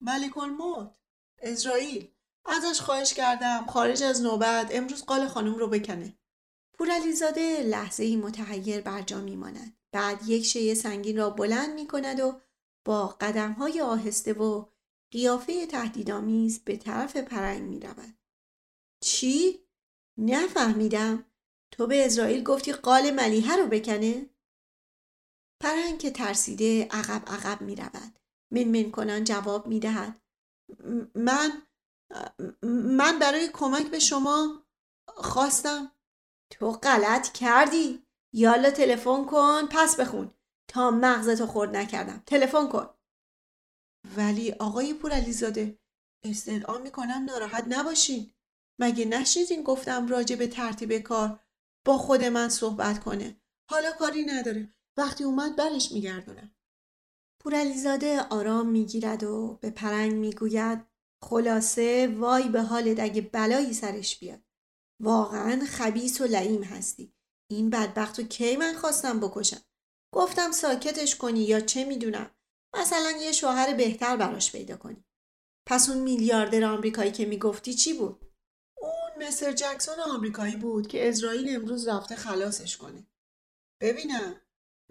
ملک 0.00 0.38
الموت 0.38 0.96
اسرائیل. 1.38 2.08
ازش 2.44 2.80
خواهش 2.80 3.14
کردم 3.14 3.66
خارج 3.66 4.02
از 4.02 4.22
نوبت 4.22 4.68
امروز 4.70 5.04
قال 5.04 5.28
خانم 5.28 5.54
رو 5.54 5.68
بکنه. 5.68 6.18
پورعلیزاده 6.72 7.62
لحظه 7.62 8.04
ای 8.04 8.16
متحیر 8.16 8.80
بر 8.80 9.02
جا 9.02 9.20
میماند. 9.20 9.75
بعد 9.96 10.28
یک 10.28 10.44
شیء 10.44 10.74
سنگین 10.74 11.16
را 11.16 11.30
بلند 11.30 11.74
می 11.74 11.86
کند 11.86 12.20
و 12.20 12.40
با 12.84 13.06
قدم 13.06 13.52
های 13.52 13.80
آهسته 13.80 14.32
و 14.32 14.66
قیافه 15.10 15.66
تهدیدآمیز 15.66 16.64
به 16.64 16.76
طرف 16.76 17.16
پرنگ 17.16 17.62
می 17.62 17.80
رود. 17.80 18.18
چی؟ 19.00 19.60
نفهمیدم. 20.18 21.24
تو 21.70 21.86
به 21.86 22.06
اسرائیل 22.06 22.42
گفتی 22.42 22.72
قال 22.72 23.10
ملیحه 23.10 23.56
رو 23.56 23.66
بکنه؟ 23.66 24.30
پرنگ 25.60 25.98
که 25.98 26.10
ترسیده 26.10 26.84
عقب 26.90 27.22
عقب 27.26 27.60
می 27.60 27.76
رود. 27.76 28.18
من 28.50 28.64
من 28.64 28.90
کنان 28.90 29.24
جواب 29.24 29.66
می 29.66 29.80
دهد. 29.80 30.20
من 31.14 31.62
من 32.62 33.18
برای 33.18 33.48
کمک 33.52 33.86
به 33.86 33.98
شما 33.98 34.66
خواستم 35.08 35.92
تو 36.50 36.72
غلط 36.72 37.32
کردی 37.32 38.05
یالا 38.36 38.70
تلفن 38.70 39.24
کن 39.24 39.66
پس 39.70 40.00
بخون. 40.00 40.30
تا 40.68 40.90
مغزتو 40.90 41.46
خورد 41.46 41.76
نکردم. 41.76 42.22
تلفن 42.26 42.68
کن. 42.68 42.86
ولی 44.16 44.52
آقای 44.52 44.94
پورعلیزاده 44.94 45.78
استدعا 46.24 46.78
می‌کنم 46.78 47.24
ناراحت 47.28 47.64
نباشین. 47.68 48.30
مگه 48.80 49.04
نشیدین 49.04 49.62
گفتم 49.62 50.08
راجع 50.08 50.36
به 50.36 50.46
ترتیب 50.46 50.98
کار 50.98 51.40
با 51.84 51.98
خود 51.98 52.24
من 52.24 52.48
صحبت 52.48 53.04
کنه؟ 53.04 53.40
حالا 53.70 53.92
کاری 53.92 54.24
نداره. 54.24 54.74
وقتی 54.96 55.24
اومد 55.24 55.56
برش 55.56 55.92
میگردونم. 55.92 56.50
پورعلیزاده 57.40 58.20
آرام 58.20 58.68
می‌گیرد 58.68 59.24
و 59.24 59.58
به 59.60 59.70
پرنگ 59.70 60.12
می‌گوید 60.12 60.86
خلاصه 61.22 62.14
وای 62.18 62.48
به 62.48 62.62
حالت 62.62 63.00
اگه 63.00 63.20
بلایی 63.22 63.72
سرش 63.72 64.18
بیاد. 64.18 64.40
واقعا 65.00 65.64
خبیس 65.68 66.20
و 66.20 66.24
لعیم 66.24 66.62
هستی. 66.62 67.15
این 67.50 67.70
بدبخت 67.70 68.18
و 68.18 68.22
کی 68.22 68.56
من 68.56 68.74
خواستم 68.74 69.20
بکشم؟ 69.20 69.60
گفتم 70.14 70.52
ساکتش 70.52 71.16
کنی 71.16 71.40
یا 71.40 71.60
چه 71.60 71.84
می‌دونم؟ 71.84 72.30
مثلا 72.76 73.10
یه 73.10 73.32
شوهر 73.32 73.74
بهتر 73.74 74.16
براش 74.16 74.52
پیدا 74.52 74.76
کنی. 74.76 75.04
پس 75.68 75.88
اون 75.88 75.98
میلیاردر 75.98 76.64
آمریکایی 76.64 77.12
که 77.12 77.26
می‌گفتی 77.26 77.74
چی 77.74 77.92
بود؟ 77.92 78.32
اون 78.78 79.26
مستر 79.26 79.52
جکسون 79.52 80.00
آمریکایی 80.00 80.56
بود 80.56 80.86
که 80.86 81.08
اسرائیل 81.08 81.56
امروز 81.56 81.88
رفته 81.88 82.16
خلاصش 82.16 82.76
کنه. 82.76 83.06
ببینم 83.82 84.40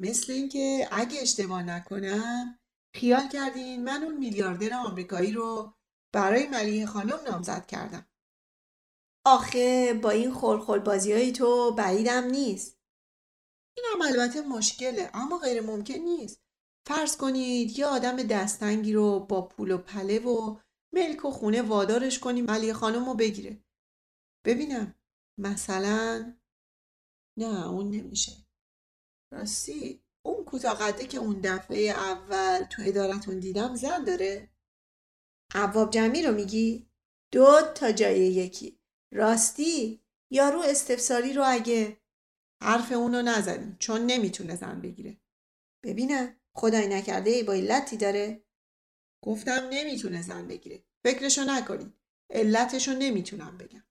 مثل 0.01 0.33
اینکه 0.33 0.87
اگه 0.91 1.21
اشتباه 1.21 1.63
نکنم 1.63 2.59
خیال 2.95 3.27
کردین 3.29 3.83
من 3.83 4.03
اون 4.03 4.17
میلیاردر 4.17 4.73
آمریکایی 4.73 5.31
رو 5.31 5.73
برای 6.13 6.47
ملیه 6.47 6.85
خانم 6.85 7.19
نامزد 7.27 7.65
کردم. 7.65 8.07
آخه 9.25 9.93
با 9.93 10.09
این 10.09 10.33
خورخور 10.33 10.79
بازی 10.79 11.13
های 11.13 11.31
تو 11.31 11.71
بعیدم 11.71 12.23
نیست. 12.23 12.77
این 13.77 13.85
هم 13.93 14.01
البته 14.01 14.41
مشکله 14.41 15.09
اما 15.13 15.37
غیر 15.37 15.61
ممکن 15.61 15.93
نیست. 15.93 16.41
فرض 16.87 17.17
کنید 17.17 17.79
یه 17.79 17.85
آدم 17.85 18.15
دستنگی 18.15 18.93
رو 18.93 19.19
با 19.19 19.47
پول 19.47 19.71
و 19.71 19.77
پله 19.77 20.19
و 20.19 20.57
ملک 20.93 21.25
و 21.25 21.31
خونه 21.31 21.61
وادارش 21.61 22.19
کنیم 22.19 22.51
علی 22.51 22.73
خانم 22.73 23.05
رو 23.05 23.13
بگیره. 23.13 23.63
ببینم 24.45 24.95
مثلا 25.37 26.33
نه 27.37 27.67
اون 27.67 27.89
نمیشه. 27.89 28.31
راستی 29.33 30.03
اون 30.25 30.45
کوتاه 30.45 30.91
که 30.91 31.17
اون 31.17 31.39
دفعه 31.41 31.89
اول 31.89 32.63
تو 32.63 32.81
ادارتون 32.85 33.39
دیدم 33.39 33.75
زن 33.75 34.03
داره. 34.03 34.49
عواب 35.55 35.89
جمعی 35.89 36.23
رو 36.23 36.33
میگی؟ 36.33 36.89
دو 37.31 37.61
تا 37.75 37.91
جای 37.91 38.19
یکی. 38.19 38.79
راستی 39.11 40.01
یارو 40.31 40.59
استفساری 40.59 41.33
رو 41.33 41.43
اگه 41.45 41.97
حرف 42.63 42.91
اونو 42.91 43.21
نزدیم 43.21 43.75
چون 43.79 44.05
نمی‌تونه 44.05 44.55
زن 44.55 44.81
بگیره. 44.81 45.17
ببینم 45.83 46.35
خدای 46.55 46.87
نکرده 46.87 47.29
ای 47.29 47.43
با 47.43 47.53
علتی 47.53 47.97
داره. 47.97 48.43
گفتم 49.23 49.67
نمی‌تونه 49.71 50.21
زن 50.21 50.47
بگیره. 50.47 50.83
فکرشو 51.03 51.43
نکنید 51.43 51.93
علتشو 52.29 52.91
نمی‌تونم 52.91 53.57
بگم. 53.57 53.83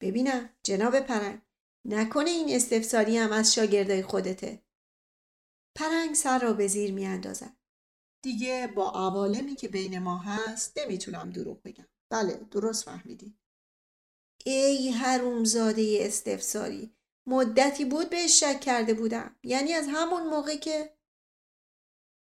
ببینم 0.00 0.50
جناب 0.62 1.00
پرنگ 1.00 1.42
نکنه 1.84 2.30
این 2.30 2.56
استفساری 2.56 3.18
هم 3.18 3.32
از 3.32 3.54
شاگردای 3.54 4.02
خودته. 4.02 4.62
پرنگ 5.76 6.14
سر 6.14 6.38
را 6.38 6.52
به 6.52 6.66
زیر 6.66 6.92
میاندازد. 6.92 7.56
دیگه 8.22 8.72
با 8.76 8.90
عوالمی 8.90 9.54
که 9.54 9.68
بین 9.68 9.98
ما 9.98 10.18
هست 10.18 10.78
نمی‌تونم 10.78 11.30
دروغ 11.30 11.62
بگم. 11.62 11.88
بله 12.10 12.34
درست 12.50 12.84
فهمیدی. 12.84 13.38
ای 14.48 14.90
حرومزاده 14.90 15.98
استفساری 16.00 16.96
مدتی 17.26 17.84
بود 17.84 18.10
بهش 18.10 18.40
شک 18.40 18.60
کرده 18.60 18.94
بودم. 18.94 19.36
یعنی 19.42 19.72
از 19.72 19.86
همون 19.88 20.26
موقع 20.26 20.56
که 20.56 20.96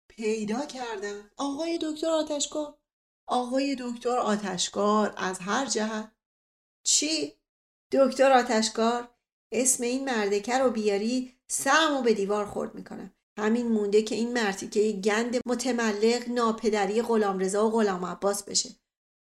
پیدا 0.10 0.66
کردم. 0.66 1.32
آقای 1.38 1.80
دکتر 1.82 2.10
آتشکار. 2.10 2.78
آقای 3.28 3.78
دکتر 3.80 4.18
آتشکار 4.18 5.14
از 5.18 5.40
هر 5.40 5.66
جهت. 5.66 6.12
چی؟ 6.84 7.34
دکتر 7.92 8.32
آتشکار 8.32 9.10
اسم 9.52 9.84
این 9.84 10.06
مردکه 10.06 10.58
رو 10.58 10.70
بیاری 10.70 11.36
سرمو 11.48 12.02
به 12.02 12.14
دیوار 12.14 12.46
خورد 12.46 12.76
می‌کنم. 12.76 13.14
همین 13.38 13.68
مونده 13.68 14.02
که 14.02 14.16
این 14.16 14.34
مرتیکه 14.34 14.92
گند 14.92 15.38
متملق 15.46 16.30
ناپدری 16.30 17.02
غلامرضا 17.02 17.68
و 17.68 17.72
غلام 17.72 18.06
عباس 18.06 18.44
بشه. 18.44 18.70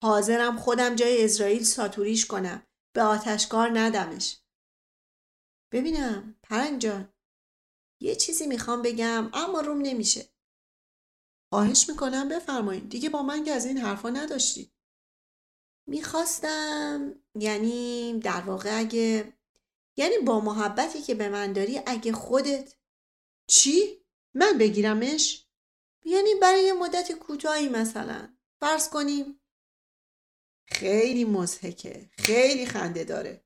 حاضرم 0.03 0.58
خودم 0.58 0.95
جای 0.95 1.25
اسرائیل 1.25 1.63
ساتوریش 1.63 2.25
کنم. 2.25 2.67
به 2.93 3.01
آتشکار 3.01 3.79
ندمش. 3.79 4.38
ببینم 5.71 6.36
پرنگ 6.43 6.82
جان 6.82 7.13
یه 7.99 8.15
چیزی 8.15 8.47
می‌خوام 8.47 8.82
بگم 8.82 9.29
اما 9.34 9.62
روم 9.62 9.82
نمیشه. 9.82 10.29
خواهش 11.49 11.89
می‌کنم 11.89 12.29
بفرمایید 12.29 12.89
دیگه 12.89 13.10
با 13.10 13.23
من 13.23 13.43
که 13.43 13.51
از 13.51 13.65
این 13.65 13.77
حرفا 13.77 14.10
نداشتی. 14.10 14.73
می‌خواستم 15.88 17.15
یعنی 17.36 18.19
در 18.19 18.41
واقع 18.41 18.79
اگه 18.79 19.34
یعنی 19.97 20.17
با 20.17 20.39
محبتی 20.39 21.01
که 21.01 21.15
به 21.15 21.29
من 21.29 21.53
داری 21.53 21.82
اگه 21.86 22.13
خودت 22.13 22.75
چی؟ 23.47 24.06
من 24.34 24.58
بگیرمش؟ 24.58 25.47
یعنی 26.06 26.36
برای 26.41 26.71
مدت 26.71 27.12
کوتاهی 27.12 27.69
مثلا. 27.69 28.38
فرض 28.60 28.89
کنیم 28.89 29.42
خیلی 30.73 31.25
مزهکه 31.25 32.05
خیلی 32.17 32.65
خنده 32.65 33.03
داره. 33.03 33.41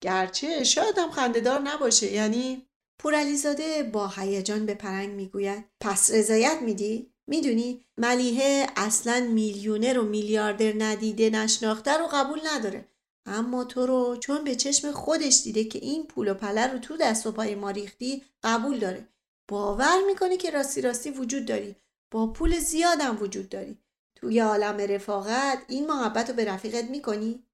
گرچه 0.00 0.64
شاید 0.64 0.98
هم 0.98 1.10
خنده 1.10 1.40
دار 1.40 1.60
نباشه. 1.60 2.12
یعنی 2.12 2.66
پورعلیزاده 2.98 3.82
با 3.82 4.08
هیجان 4.08 4.66
به 4.66 4.74
پرنگ 4.74 5.10
می‌گوید. 5.10 5.64
پس 5.80 6.10
رضایت 6.10 6.58
میدی؟ 6.62 7.10
می‌دونی؟ 7.26 7.84
ملیحه 7.96 8.66
اصلا 8.76 9.28
میلیونر 9.30 9.98
و 9.98 10.04
میلیاردر 10.04 10.72
ندیده 10.78 11.30
نشناخته 11.30 11.96
رو 11.96 12.06
قبول 12.12 12.40
نداره. 12.46 12.84
اما 13.26 13.64
تو 13.64 13.86
رو 13.86 14.16
چون 14.16 14.44
به 14.44 14.54
چشم 14.54 14.92
خودش 14.92 15.42
دیده 15.42 15.64
که 15.64 15.78
این 15.78 16.06
پول 16.06 16.28
و 16.28 16.34
پله 16.34 16.66
رو 16.66 16.78
تو 16.78 16.96
دست 16.96 17.26
و 17.26 17.32
پای 17.32 17.54
ما 17.54 17.70
ریختی 17.70 18.24
قبول 18.42 18.78
داره. 18.78 19.08
باور 19.48 19.98
می‌کنه 20.06 20.36
که 20.36 20.50
راستی 20.50 20.80
راستی 20.80 21.10
وجود 21.10 21.44
داری. 21.46 21.76
با 22.10 22.26
پول 22.26 22.58
زیادم 22.58 23.18
وجود 23.20 23.48
داری. 23.48 23.78
توی 24.20 24.40
عالم 24.40 24.76
رفاقت 24.76 25.64
این 25.68 25.86
محبت 25.86 26.30
رو 26.30 26.36
به 26.36 26.44
رفیقت 26.44 26.84
می‌کنی؟ 26.84 27.46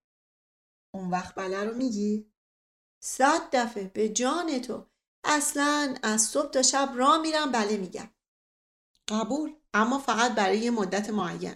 اون 0.95 1.11
وقت 1.11 1.35
بله 1.35 1.65
رو 1.65 1.75
میگی؟ 1.75 2.33
صد 3.01 3.51
دفعه 3.53 3.91
به 3.95 4.09
جان 4.09 4.61
تو 4.61 4.87
اصلا 5.25 5.95
از 6.03 6.23
صبح 6.23 6.51
تا 6.51 6.63
شب 6.63 6.93
را 6.97 7.19
میرم 7.19 7.53
بله 7.53 7.77
میگم 7.77 8.09
قبول 9.09 9.55
اما 9.75 9.99
فقط 9.99 10.35
برای 10.35 10.59
یه 10.59 10.71
مدت 10.71 11.11
معین 11.11 11.55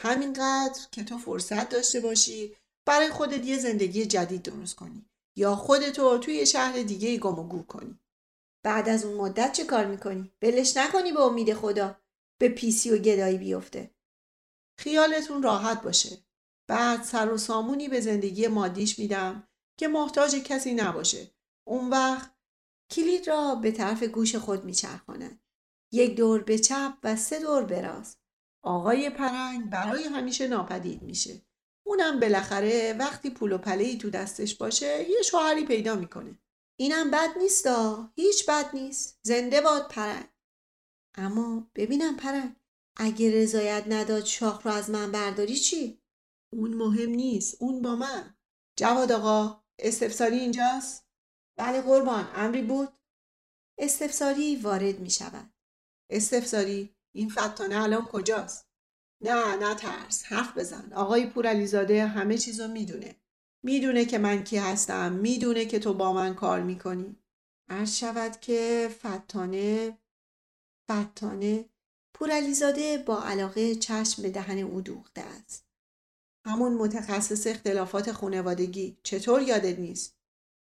همینقدر 0.00 0.80
که 0.92 1.04
تو 1.04 1.18
فرصت 1.18 1.68
داشته 1.68 2.00
باشی 2.00 2.56
برای 2.86 3.10
خودت 3.10 3.44
یه 3.44 3.58
زندگی 3.58 4.06
جدید 4.06 4.42
درست 4.42 4.76
کنی 4.76 5.04
یا 5.36 5.56
خودتو 5.56 6.18
توی 6.18 6.46
شهر 6.46 6.82
دیگه 6.82 7.18
گم 7.18 7.38
و 7.38 7.48
گور 7.48 7.62
کنی 7.62 7.98
بعد 8.62 8.88
از 8.88 9.04
اون 9.04 9.16
مدت 9.16 9.52
چه 9.52 9.64
کار 9.64 9.86
می‌کنی؟ 9.86 10.32
بلش 10.40 10.76
نکنی 10.76 11.12
به 11.12 11.20
امید 11.20 11.54
خدا 11.54 11.96
به 12.38 12.48
پیسی 12.48 12.90
و 12.90 12.98
گدایی 12.98 13.38
بیفته 13.38 13.90
خیالتون 14.82 15.42
راحت 15.42 15.82
باشه. 15.82 16.18
بعد 16.68 17.02
سر 17.02 17.32
و 17.32 17.38
سامونی 17.38 17.88
به 17.88 18.00
زندگی 18.00 18.46
مادیش 18.46 18.98
میدم 18.98 19.48
که 19.78 19.88
محتاج 19.88 20.36
کسی 20.36 20.74
نباشه. 20.74 21.30
اون 21.68 21.90
وقت 21.90 22.34
کلید 22.90 23.28
را 23.28 23.54
به 23.54 23.72
طرف 23.72 24.02
گوش 24.02 24.36
خود 24.36 24.64
میچرخاند 24.64 25.40
یک 25.92 26.16
دور 26.16 26.42
به 26.42 26.58
چپ 26.58 26.92
و 27.02 27.16
سه 27.16 27.40
دور 27.40 27.64
به 27.64 27.80
راست. 27.80 28.18
آقای 28.64 29.10
پرنگ 29.10 29.70
برای 29.70 30.04
همیشه 30.04 30.48
ناپدید 30.48 31.02
میشه. 31.02 31.42
اونم 31.86 32.20
بالاخره 32.20 32.92
وقتی 32.92 33.30
پول 33.30 33.52
و 33.52 33.58
پله 33.58 33.98
تو 33.98 34.10
دستش 34.10 34.54
باشه 34.54 35.10
یه 35.10 35.22
شوهری 35.22 35.64
پیدا 35.64 35.96
می‌کنه. 35.96 36.38
اینم 36.80 37.10
بد 37.10 37.38
نیستا؟ 37.38 38.12
هیچ 38.14 38.46
بد 38.46 38.74
نیست. 38.74 39.20
زنده 39.22 39.60
باد 39.60 39.88
پرنگ. 39.88 40.28
اما 41.14 41.70
ببینم 41.74 42.16
پرنگ 42.16 42.56
اگه 42.96 43.42
رضایت 43.42 43.84
نداد 43.88 44.24
شاخ 44.24 44.66
رو 44.66 44.72
از 44.72 44.90
من 44.90 45.12
برداری 45.12 45.56
چی؟ 45.56 46.02
اون 46.52 46.74
مهم 46.74 47.10
نیست 47.10 47.56
اون 47.62 47.82
با 47.82 47.96
من 47.96 48.34
جواد 48.76 49.12
آقا 49.12 49.62
استفساری 49.78 50.38
اینجاست؟ 50.38 51.06
بله 51.56 51.80
قربان 51.80 52.28
امری 52.34 52.62
بود؟ 52.62 52.88
استفساری 53.78 54.56
وارد 54.56 55.00
می 55.00 55.10
شود 55.10 55.52
استفساری 56.10 56.94
این 57.14 57.28
فتانه 57.28 57.82
الان 57.82 58.04
کجاست؟ 58.04 58.68
نه 59.20 59.56
نه 59.56 59.74
ترس 59.74 60.24
حرف 60.24 60.58
بزن 60.58 60.92
آقای 60.92 61.26
پورعلیزاده 61.26 62.06
همه 62.06 62.38
چیزو 62.38 62.68
می‌دونه 62.68 63.16
می‌دونه 63.62 64.04
که 64.04 64.18
من 64.18 64.44
کی 64.44 64.56
هستم 64.56 65.12
می‌دونه 65.12 65.64
که 65.64 65.78
تو 65.78 65.94
با 65.94 66.12
من 66.12 66.34
کار 66.34 66.60
می‌کنی 66.60 67.16
عرض 67.68 67.96
شود 67.96 68.40
که 68.40 68.90
فتانه 68.98 69.98
فتانه 70.90 71.71
پورعلیزاده 72.22 72.98
با 72.98 73.22
علاقه 73.22 73.74
چشم 73.74 74.22
به 74.22 74.30
دهن 74.30 74.58
او 74.58 74.80
دوخته 74.80 75.20
است. 75.20 75.66
همون 76.46 76.74
متخصص 76.74 77.46
اختلافات 77.46 78.12
خانوادگی 78.12 78.98
چطور 79.02 79.42
یادت 79.42 79.78
نیست؟ 79.78 80.16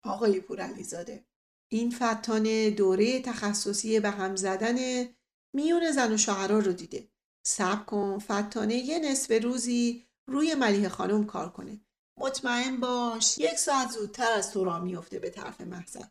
آقای 0.04 0.40
پورعلیزاده 0.40 1.26
این 1.72 1.92
فتانه 1.92 2.70
دوره 2.70 3.22
تخصصی 3.22 4.00
به 4.00 4.10
هم 4.10 4.36
زدن 4.36 5.06
میون 5.54 5.92
زن 5.92 6.14
و 6.14 6.18
شوهرها 6.18 6.60
رو 6.60 6.74
دیده. 6.74 7.08
صبر 7.48 7.84
کن 7.84 8.20
فتانه 8.20 8.76
یه 8.76 9.00
نصف 9.00 9.44
روزی 9.44 10.08
روی 10.28 10.56
ملیه 10.56 10.90
خانم 10.90 11.26
کار 11.26 11.50
کنه. 11.50 11.82
مطمئن 12.18 12.80
باش 12.80 13.38
یک 13.38 13.56
ساعت 13.56 13.92
زودتر 13.92 14.32
از 14.32 14.52
تو 14.52 14.64
را 14.64 14.80
میفته 14.80 15.20
به 15.20 15.30
طرف 15.30 15.62
محضر 15.62 16.06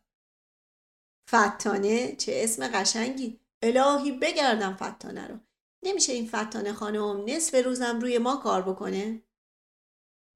فتانه 1.31 2.17
چه 2.17 2.33
اسم 2.45 2.69
قشنگی؟ 2.69 3.41
الهی 3.63 4.13
بگردم 4.13 4.75
فتانه 4.75 5.29
رو. 5.29 5.39
نمیشه 5.83 6.13
این 6.13 6.29
فتانه 6.29 6.73
خانم 6.73 7.25
نصف 7.25 7.65
روزم 7.65 8.01
روی 8.01 8.19
ما 8.19 8.37
کار 8.37 8.63
بکنه؟ 8.63 9.23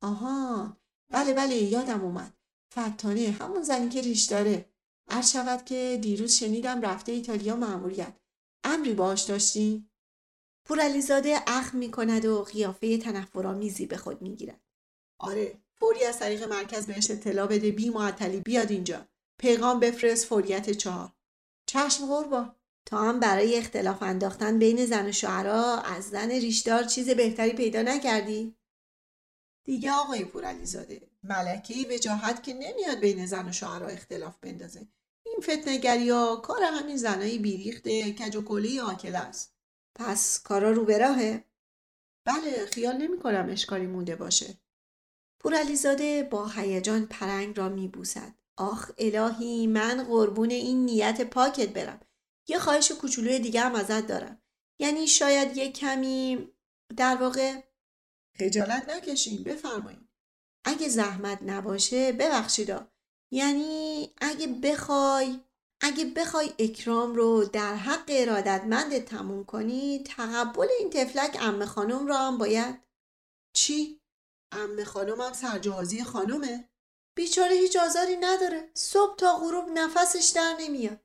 آها 0.02 0.76
بله 1.12 1.34
بله 1.34 1.54
یادم 1.54 2.04
اومد. 2.04 2.36
فتانه 2.72 3.30
همون 3.40 3.62
زنی 3.62 3.88
که 3.88 4.00
ریش 4.00 4.24
داره. 4.24 4.70
عرض 5.08 5.32
شود 5.32 5.64
که 5.64 5.98
دیروز 6.02 6.32
شنیدم 6.32 6.80
رفته 6.80 7.12
ایتالیا 7.12 7.56
معمولیت 7.56 8.16
امری 8.64 8.94
باش 8.94 9.22
داشتی؟ 9.22 9.88
پورعلیزاده 10.66 11.38
اخ 11.46 11.74
می 11.74 11.90
کند 11.90 12.24
و 12.24 12.42
قیافه 12.42 12.98
تنفرآمیزی 12.98 13.86
به 13.86 13.96
خود 13.96 14.22
می 14.22 14.36
گیرد. 14.36 14.60
آره 15.18 15.58
فوری 15.74 16.04
از 16.04 16.18
طریق 16.18 16.42
مرکز 16.42 16.86
بهش 16.86 17.10
اطلاع 17.10 17.46
بده 17.46 17.70
بی 17.70 17.90
معطلی 17.90 18.40
بیاد 18.40 18.70
اینجا. 18.70 19.08
پیغام 19.40 19.80
بفرست 19.80 20.26
فوریت 20.26 20.70
چهار. 20.70 21.12
چشم 21.66 22.06
قربان 22.06 22.56
تا 22.86 23.02
هم 23.02 23.20
برای 23.20 23.58
اختلاف 23.58 24.02
انداختن 24.02 24.58
بین 24.58 24.86
زن 24.86 25.08
و 25.08 25.12
شوهرها 25.12 25.80
از 25.80 26.08
زن 26.08 26.30
ریشدار 26.30 26.84
چیز 26.84 27.10
بهتری 27.10 27.52
پیدا 27.52 27.82
نکردی؟ 27.82 28.56
دیگه 29.64 29.92
آقای 29.92 30.24
پورعلیزاده 30.24 31.10
ملکه 31.22 31.74
وجاهت 31.90 32.42
که 32.42 32.54
نمیاد 32.54 32.98
بین 33.00 33.26
زن 33.26 33.48
و 33.48 33.52
شوهرها 33.52 33.88
اختلاف 33.88 34.38
بندازه. 34.38 34.88
این 35.26 35.36
فتنگری 35.40 36.10
ها 36.10 36.36
کار 36.36 36.62
همین 36.62 36.96
زنای 36.96 37.38
بیریخته 37.38 38.12
کج 38.12 38.36
و 38.36 38.44
کلی 38.44 38.80
آکل 38.80 39.16
است. 39.16 39.54
پس 39.94 40.42
کارا 40.42 40.70
رو 40.70 40.84
به 40.84 40.98
راهه؟ 40.98 41.44
بله 42.24 42.66
خیال 42.66 42.96
نمی 42.96 43.18
کنم 43.18 43.48
اشکالی 43.50 43.86
مونده 43.86 44.16
باشه. 44.16 44.58
پورعلیزاده 45.40 46.22
با 46.22 46.48
هیجان 46.48 47.06
پرنگ 47.06 47.58
را 47.58 47.68
میبوسد. 47.68 48.34
آخ 48.56 48.90
الهی 48.98 49.66
من 49.66 50.04
قربون 50.04 50.50
این 50.50 50.84
نیت 50.84 51.30
پاکت 51.30 51.68
برم. 51.68 52.00
یه 52.48 52.58
خواهش 52.58 52.92
کوچولوی 52.92 53.38
دیگه 53.38 53.60
هم 53.60 53.74
ازت 53.74 54.06
دارم. 54.06 54.42
یعنی 54.78 55.06
شاید 55.06 55.56
یه 55.56 55.72
کمی 55.72 56.48
در 56.96 57.16
واقع 57.16 57.62
خجالت 58.38 58.88
نکشین 58.88 59.42
بفرمایید 59.42 60.08
اگه 60.64 60.88
زحمت 60.88 61.38
نباشه 61.42 62.12
ببخشیدا 62.12 62.88
یعنی 63.32 64.14
اگه 64.20 64.46
بخوای 64.46 65.40
اگه 65.80 66.04
بخوای 66.04 66.52
اکرام 66.58 67.14
رو 67.14 67.44
در 67.44 67.74
حق 67.74 68.04
ارادتمند 68.08 69.04
تموم 69.04 69.44
کنی 69.44 70.04
تقبل 70.06 70.66
این 70.78 70.90
تفلک 70.90 71.36
ام 71.40 71.64
خانم 71.64 72.06
رو 72.06 72.14
هم 72.14 72.38
باید. 72.38 72.80
چی؟ 73.56 74.00
ام 74.52 74.84
خانم 74.84 75.20
هم 75.20 75.32
سرجازی 75.32 76.04
خانومه؟ 76.04 76.68
بیچاره 77.16 77.54
هیچ 77.54 77.76
آزاری 77.76 78.16
نداره. 78.16 78.70
صبح 78.74 79.16
تا 79.16 79.36
غروب 79.36 79.68
نفسش 79.74 80.32
در 80.34 80.56
نمیاد. 80.60 81.03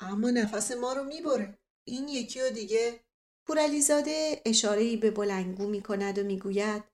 اما 0.00 0.30
نفس 0.30 0.72
ما 0.72 0.92
رو 0.92 1.04
می‌بره. 1.04 1.58
این 1.84 2.08
یکی 2.08 2.40
و 2.40 2.50
دیگه. 2.50 3.00
پورعلیزاده 3.46 4.42
اشاره 4.44 4.96
به 4.96 5.10
بلنگو 5.10 5.66
می‌کند 5.66 6.18
و 6.18 6.22
می‌گوید 6.22 6.84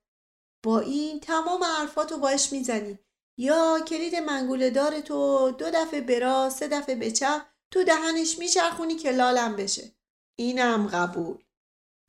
با 0.63 0.79
این 0.79 1.19
تمام 1.19 1.63
حرفاتو 1.63 2.17
باش 2.17 2.51
می‌زنی. 2.51 2.99
یا 3.39 3.79
کلید 3.87 4.15
منگوله 4.15 4.69
دار 4.69 4.99
تو 4.99 5.51
دو 5.51 5.69
دفعه 5.69 6.01
برا 6.01 6.49
سه 6.49 6.67
دفعه 6.67 6.95
به 6.95 7.11
چپ 7.11 7.41
تو 7.71 7.83
دهنش 7.83 8.39
میچرخونی 8.39 8.95
که 8.95 9.11
لالم 9.11 9.55
بشه. 9.55 9.91
اینم 10.39 10.87
قبول. 10.87 11.37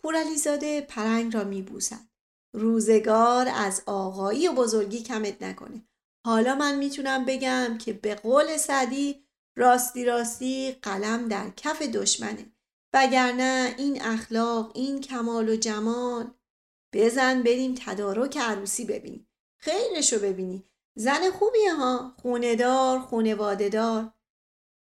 پورعلیزاده 0.03 0.81
پرنگ 0.81 1.35
را 1.35 1.45
میبوسد. 1.45 2.09
روزگار 2.55 3.49
از 3.55 3.83
آقایی 3.87 4.49
و 4.49 4.53
بزرگی 4.53 5.03
کمت 5.03 5.43
نکنه. 5.43 5.89
حالا 6.27 6.55
من 6.55 6.75
می‌تونم 6.75 7.25
بگم 7.25 7.79
که 7.79 7.93
به 7.93 8.15
قول 8.15 8.57
سعدی 8.57 9.28
راستی 9.59 10.05
راستی 10.05 10.73
قلم 10.83 11.29
در 11.29 11.51
کف 11.57 11.83
دشمنه. 11.83 12.53
وگرنه 12.93 13.75
این 13.79 14.03
اخلاق 14.03 14.73
این 14.75 15.01
کمال 15.01 15.49
و 15.49 15.57
جمال. 15.57 16.31
بزن 16.93 17.43
بریم 17.43 17.75
تدارک 17.87 18.37
عروسی 18.37 18.85
ببینیم. 18.85 19.29
خیرشو 19.57 20.19
ببینی. 20.19 20.65
زن 20.95 21.31
خوبیه 21.31 21.75
ها. 21.75 22.15
خوندار 22.23 22.99
خونواده 22.99 23.69
دار 23.69 24.13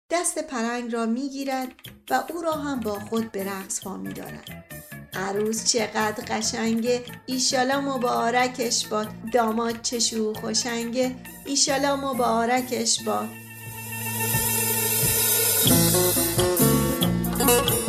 دست 0.09 0.39
پرنگ 0.39 0.93
را 0.93 1.05
می‌گیرد 1.05 1.71
و 2.09 2.23
او 2.29 2.41
را 2.41 2.51
هم 2.51 2.79
با 2.79 2.99
خود 2.99 3.31
به 3.31 3.43
رقص 3.43 3.83
پا 3.83 3.97
میدارد 3.97 4.65
عروس 5.13 5.71
چقدر 5.71 6.23
قشنگه. 6.27 7.03
ایشالا 7.25 7.81
مبارکش 7.81 8.87
باد. 8.87 9.07
داماد 9.33 9.81
چشو 9.81 10.33
خوشنگه 10.33 11.15
ایشالا 11.45 11.95
مبارکش 11.95 13.03
باد. 13.03 13.29
Thank 17.51 17.71
you. 17.71 17.80